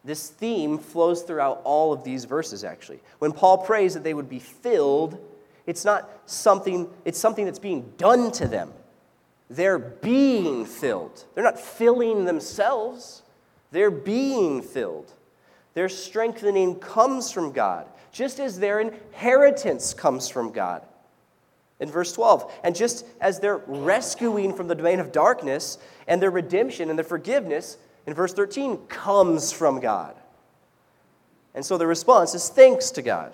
This 0.06 0.28
theme 0.28 0.78
flows 0.78 1.22
throughout 1.22 1.60
all 1.64 1.92
of 1.92 2.04
these 2.04 2.26
verses, 2.26 2.62
actually. 2.62 3.00
When 3.18 3.32
Paul 3.32 3.58
prays 3.58 3.94
that 3.94 4.04
they 4.04 4.14
would 4.14 4.28
be 4.28 4.38
filled, 4.38 5.18
it's 5.66 5.84
not 5.84 6.08
something, 6.26 6.88
it's 7.04 7.18
something 7.18 7.44
that's 7.44 7.58
being 7.58 7.92
done 7.98 8.30
to 8.32 8.46
them. 8.46 8.72
They're 9.50 9.80
being 9.80 10.64
filled. 10.64 11.24
They're 11.34 11.42
not 11.42 11.58
filling 11.58 12.24
themselves, 12.24 13.22
they're 13.72 13.90
being 13.90 14.62
filled. 14.62 15.12
Their 15.74 15.88
strengthening 15.88 16.76
comes 16.76 17.32
from 17.32 17.52
God, 17.52 17.86
just 18.12 18.38
as 18.38 18.60
their 18.60 18.80
inheritance 18.80 19.92
comes 19.92 20.28
from 20.28 20.52
God. 20.52 20.82
In 21.80 21.90
verse 21.90 22.12
12, 22.12 22.50
and 22.64 22.74
just 22.74 23.04
as 23.20 23.40
their 23.40 23.58
rescuing 23.66 24.54
from 24.54 24.68
the 24.68 24.74
domain 24.74 25.00
of 25.00 25.12
darkness 25.12 25.76
and 26.06 26.22
their 26.22 26.30
redemption 26.30 26.88
and 26.88 26.98
their 26.98 27.04
forgiveness, 27.04 27.76
in 28.06 28.14
verse 28.14 28.32
13, 28.32 28.86
comes 28.86 29.52
from 29.52 29.80
God. 29.80 30.16
And 31.54 31.64
so 31.64 31.78
the 31.78 31.86
response 31.86 32.34
is 32.34 32.48
thanks 32.48 32.90
to 32.92 33.02
God. 33.02 33.32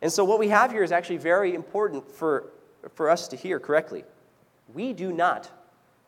And 0.00 0.12
so 0.12 0.24
what 0.24 0.38
we 0.38 0.48
have 0.48 0.72
here 0.72 0.82
is 0.82 0.92
actually 0.92 1.18
very 1.18 1.54
important 1.54 2.10
for, 2.10 2.50
for 2.94 3.08
us 3.08 3.28
to 3.28 3.36
hear 3.36 3.58
correctly. 3.58 4.04
We 4.74 4.92
do 4.92 5.12
not 5.12 5.50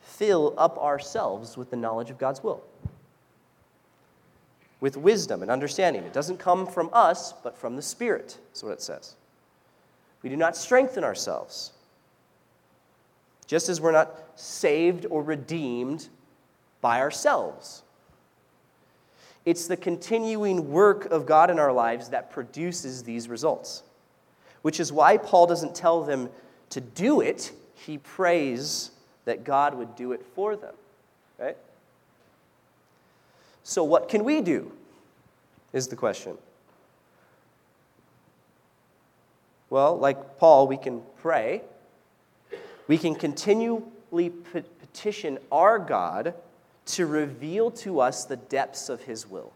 fill 0.01 0.55
up 0.59 0.79
ourselves 0.79 1.57
with 1.57 1.71
the 1.71 1.77
knowledge 1.77 2.11
of 2.11 2.19
God's 2.19 2.43
will 2.43 2.63
with 4.85 4.99
wisdom 4.99 5.41
and 5.41 5.51
understanding. 5.51 6.03
It 6.03 6.13
doesn't 6.13 6.37
come 6.37 6.67
from 6.67 6.91
us, 6.93 7.33
but 7.33 7.57
from 7.57 7.75
the 7.75 7.81
Spirit, 7.81 8.37
is 8.55 8.63
what 8.63 8.73
it 8.73 8.83
says. 8.83 9.15
We 10.23 10.29
do 10.29 10.37
not 10.37 10.59
strengthen 10.59 11.03
ourselves. 11.05 11.73
Just 13.47 13.71
as 13.71 13.81
we're 13.81 13.93
not 13.93 14.24
saved 14.37 15.07
or 15.11 15.23
redeemed 15.23 16.09
by 16.81 17.01
ourselves. 17.01 17.83
It's 19.45 19.67
the 19.67 19.77
continuing 19.77 20.71
work 20.71 21.07
of 21.07 21.27
God 21.27 21.51
in 21.51 21.59
our 21.59 21.73
lives 21.73 22.09
that 22.11 22.31
produces 22.31 23.03
these 23.03 23.29
results, 23.29 23.83
which 24.63 24.81
is 24.81 24.93
why 24.93 25.19
Paul 25.19 25.47
doesn't 25.47 25.75
tell 25.75 26.03
them 26.03 26.31
to 26.71 26.81
do 26.81 27.21
it. 27.21 27.53
He 27.75 27.99
prays 27.99 28.91
that 29.27 29.45
God 29.45 29.75
would 29.75 29.97
do 29.97 30.13
it 30.13 30.25
for 30.35 30.57
them, 30.57 30.75
right? 31.39 31.57
So, 33.63 33.85
what 33.85 34.09
can 34.09 34.25
we 34.25 34.41
do? 34.41 34.73
Is 35.73 35.89
the 35.89 35.97
question. 35.97 36.39
Well, 39.71 39.99
like 39.99 40.39
Paul, 40.39 40.69
we 40.69 40.77
can 40.77 41.03
pray. 41.21 41.63
We 42.87 42.97
can 42.97 43.15
continually 44.15 44.65
petition 44.81 45.39
our 45.51 45.79
God 45.79 46.35
to 46.87 47.07
reveal 47.07 47.71
to 47.71 48.01
us 48.01 48.25
the 48.25 48.37
depths 48.37 48.89
of 48.89 49.03
his 49.03 49.27
will. 49.29 49.53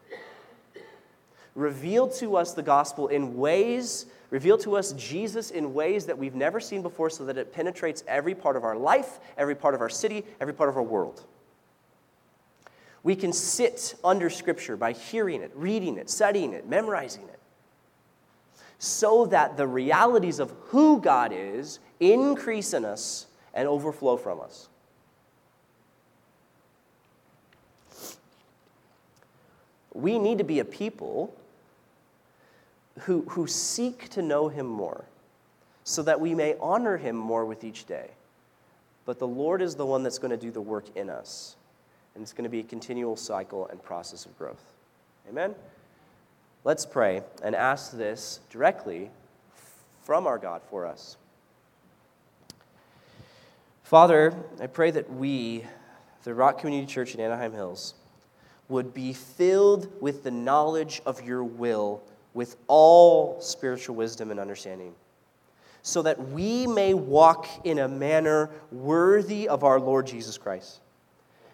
Reveal 1.55 2.09
to 2.09 2.35
us 2.35 2.53
the 2.53 2.63
gospel 2.63 3.07
in 3.07 3.37
ways, 3.37 4.05
reveal 4.29 4.57
to 4.59 4.75
us 4.75 4.93
Jesus 4.93 5.51
in 5.51 5.73
ways 5.73 6.05
that 6.07 6.17
we've 6.17 6.35
never 6.35 6.59
seen 6.59 6.81
before 6.81 7.09
so 7.09 7.25
that 7.25 7.37
it 7.37 7.53
penetrates 7.53 8.03
every 8.07 8.35
part 8.35 8.55
of 8.55 8.63
our 8.63 8.75
life, 8.75 9.19
every 9.37 9.55
part 9.55 9.75
of 9.75 9.81
our 9.81 9.89
city, 9.89 10.23
every 10.41 10.53
part 10.53 10.69
of 10.69 10.75
our 10.77 10.83
world. 10.83 11.23
We 13.03 13.15
can 13.15 13.31
sit 13.31 13.95
under 14.03 14.29
Scripture 14.29 14.75
by 14.75 14.91
hearing 14.91 15.41
it, 15.41 15.51
reading 15.55 15.97
it, 15.97 16.09
studying 16.09 16.53
it, 16.53 16.67
memorizing 16.67 17.23
it, 17.23 17.39
so 18.77 19.25
that 19.27 19.55
the 19.57 19.67
realities 19.67 20.39
of 20.39 20.53
who 20.67 20.99
God 20.99 21.31
is 21.33 21.79
increase 21.99 22.73
in 22.73 22.83
us 22.83 23.27
and 23.53 23.67
overflow 23.67 24.17
from 24.17 24.39
us. 24.39 24.67
We 29.93 30.19
need 30.19 30.37
to 30.37 30.43
be 30.43 30.59
a 30.59 30.65
people 30.65 31.33
who, 33.01 33.23
who 33.29 33.47
seek 33.47 34.09
to 34.09 34.21
know 34.21 34.47
Him 34.47 34.65
more 34.65 35.05
so 35.83 36.03
that 36.03 36.21
we 36.21 36.35
may 36.35 36.55
honor 36.61 36.97
Him 36.97 37.15
more 37.15 37.45
with 37.45 37.63
each 37.63 37.85
day. 37.85 38.11
But 39.05 39.19
the 39.19 39.27
Lord 39.27 39.61
is 39.61 39.75
the 39.75 39.85
one 39.85 40.03
that's 40.03 40.19
going 40.19 40.31
to 40.31 40.37
do 40.37 40.51
the 40.51 40.61
work 40.61 40.85
in 40.95 41.09
us 41.09 41.55
and 42.19 42.23
it's 42.23 42.33
going 42.33 42.43
to 42.43 42.49
be 42.49 42.59
a 42.59 42.63
continual 42.63 43.15
cycle 43.15 43.67
and 43.67 43.81
process 43.81 44.25
of 44.25 44.37
growth. 44.37 44.61
Amen? 45.29 45.55
Let's 46.63 46.85
pray 46.85 47.21
and 47.41 47.55
ask 47.55 47.93
this 47.93 48.41
directly 48.49 49.09
from 50.03 50.27
our 50.27 50.37
God 50.37 50.61
for 50.69 50.85
us. 50.85 51.15
Father, 53.89 54.35
I 54.61 54.67
pray 54.67 54.91
that 54.91 55.11
we, 55.11 55.65
the 56.23 56.35
Rock 56.35 56.59
Community 56.59 56.85
Church 56.85 57.15
in 57.15 57.19
Anaheim 57.19 57.53
Hills, 57.53 57.95
would 58.67 58.93
be 58.93 59.13
filled 59.13 59.91
with 59.99 60.23
the 60.23 60.29
knowledge 60.29 61.01
of 61.07 61.23
your 61.23 61.43
will 61.43 62.03
with 62.35 62.55
all 62.67 63.41
spiritual 63.41 63.95
wisdom 63.95 64.29
and 64.29 64.39
understanding, 64.39 64.93
so 65.81 66.03
that 66.03 66.19
we 66.29 66.67
may 66.67 66.93
walk 66.93 67.47
in 67.63 67.79
a 67.79 67.87
manner 67.87 68.51
worthy 68.71 69.49
of 69.49 69.63
our 69.63 69.79
Lord 69.79 70.05
Jesus 70.05 70.37
Christ. 70.37 70.81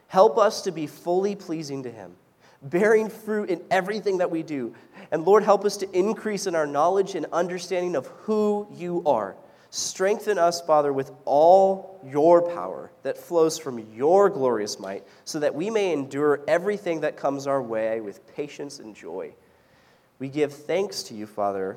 Help 0.09 0.37
us 0.37 0.61
to 0.63 0.73
be 0.73 0.87
fully 0.87 1.37
pleasing 1.37 1.83
to 1.83 1.89
Him, 1.89 2.17
bearing 2.61 3.07
fruit 3.07 3.49
in 3.49 3.61
everything 3.71 4.17
that 4.17 4.29
we 4.29 4.43
do. 4.43 4.75
And 5.09 5.23
Lord, 5.23 5.43
help 5.43 5.63
us 5.63 5.77
to 5.77 5.97
increase 5.97 6.47
in 6.47 6.55
our 6.55 6.67
knowledge 6.67 7.15
and 7.15 7.27
understanding 7.31 7.95
of 7.95 8.07
who 8.07 8.67
you 8.73 9.03
are. 9.05 9.37
Strengthen 9.75 10.37
us, 10.37 10.61
Father, 10.61 10.93
with 10.93 11.11
all 11.25 11.99
your 12.01 12.49
power 12.53 12.91
that 13.03 13.17
flows 13.17 13.57
from 13.57 13.77
your 13.93 14.29
glorious 14.29 14.79
might, 14.79 15.03
so 15.25 15.37
that 15.37 15.53
we 15.53 15.69
may 15.69 15.91
endure 15.91 16.39
everything 16.47 17.01
that 17.01 17.17
comes 17.17 17.45
our 17.45 17.61
way 17.61 17.99
with 17.99 18.25
patience 18.37 18.79
and 18.79 18.95
joy. 18.95 19.33
We 20.17 20.29
give 20.29 20.53
thanks 20.53 21.03
to 21.03 21.13
you, 21.13 21.27
Father, 21.27 21.75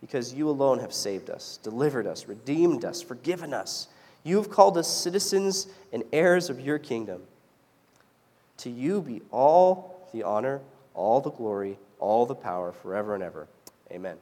because 0.00 0.34
you 0.34 0.50
alone 0.50 0.80
have 0.80 0.92
saved 0.92 1.30
us, 1.30 1.60
delivered 1.62 2.08
us, 2.08 2.26
redeemed 2.26 2.84
us, 2.84 3.02
forgiven 3.02 3.54
us. 3.54 3.86
You 4.24 4.34
have 4.38 4.50
called 4.50 4.76
us 4.76 4.88
citizens 4.88 5.68
and 5.92 6.02
heirs 6.12 6.50
of 6.50 6.58
your 6.58 6.80
kingdom. 6.80 7.22
To 8.58 8.68
you 8.68 9.00
be 9.00 9.22
all 9.30 10.08
the 10.12 10.24
honor, 10.24 10.60
all 10.92 11.20
the 11.20 11.30
glory, 11.30 11.78
all 12.00 12.26
the 12.26 12.34
power 12.34 12.72
forever 12.72 13.14
and 13.14 13.22
ever. 13.22 13.46
Amen. 13.92 14.16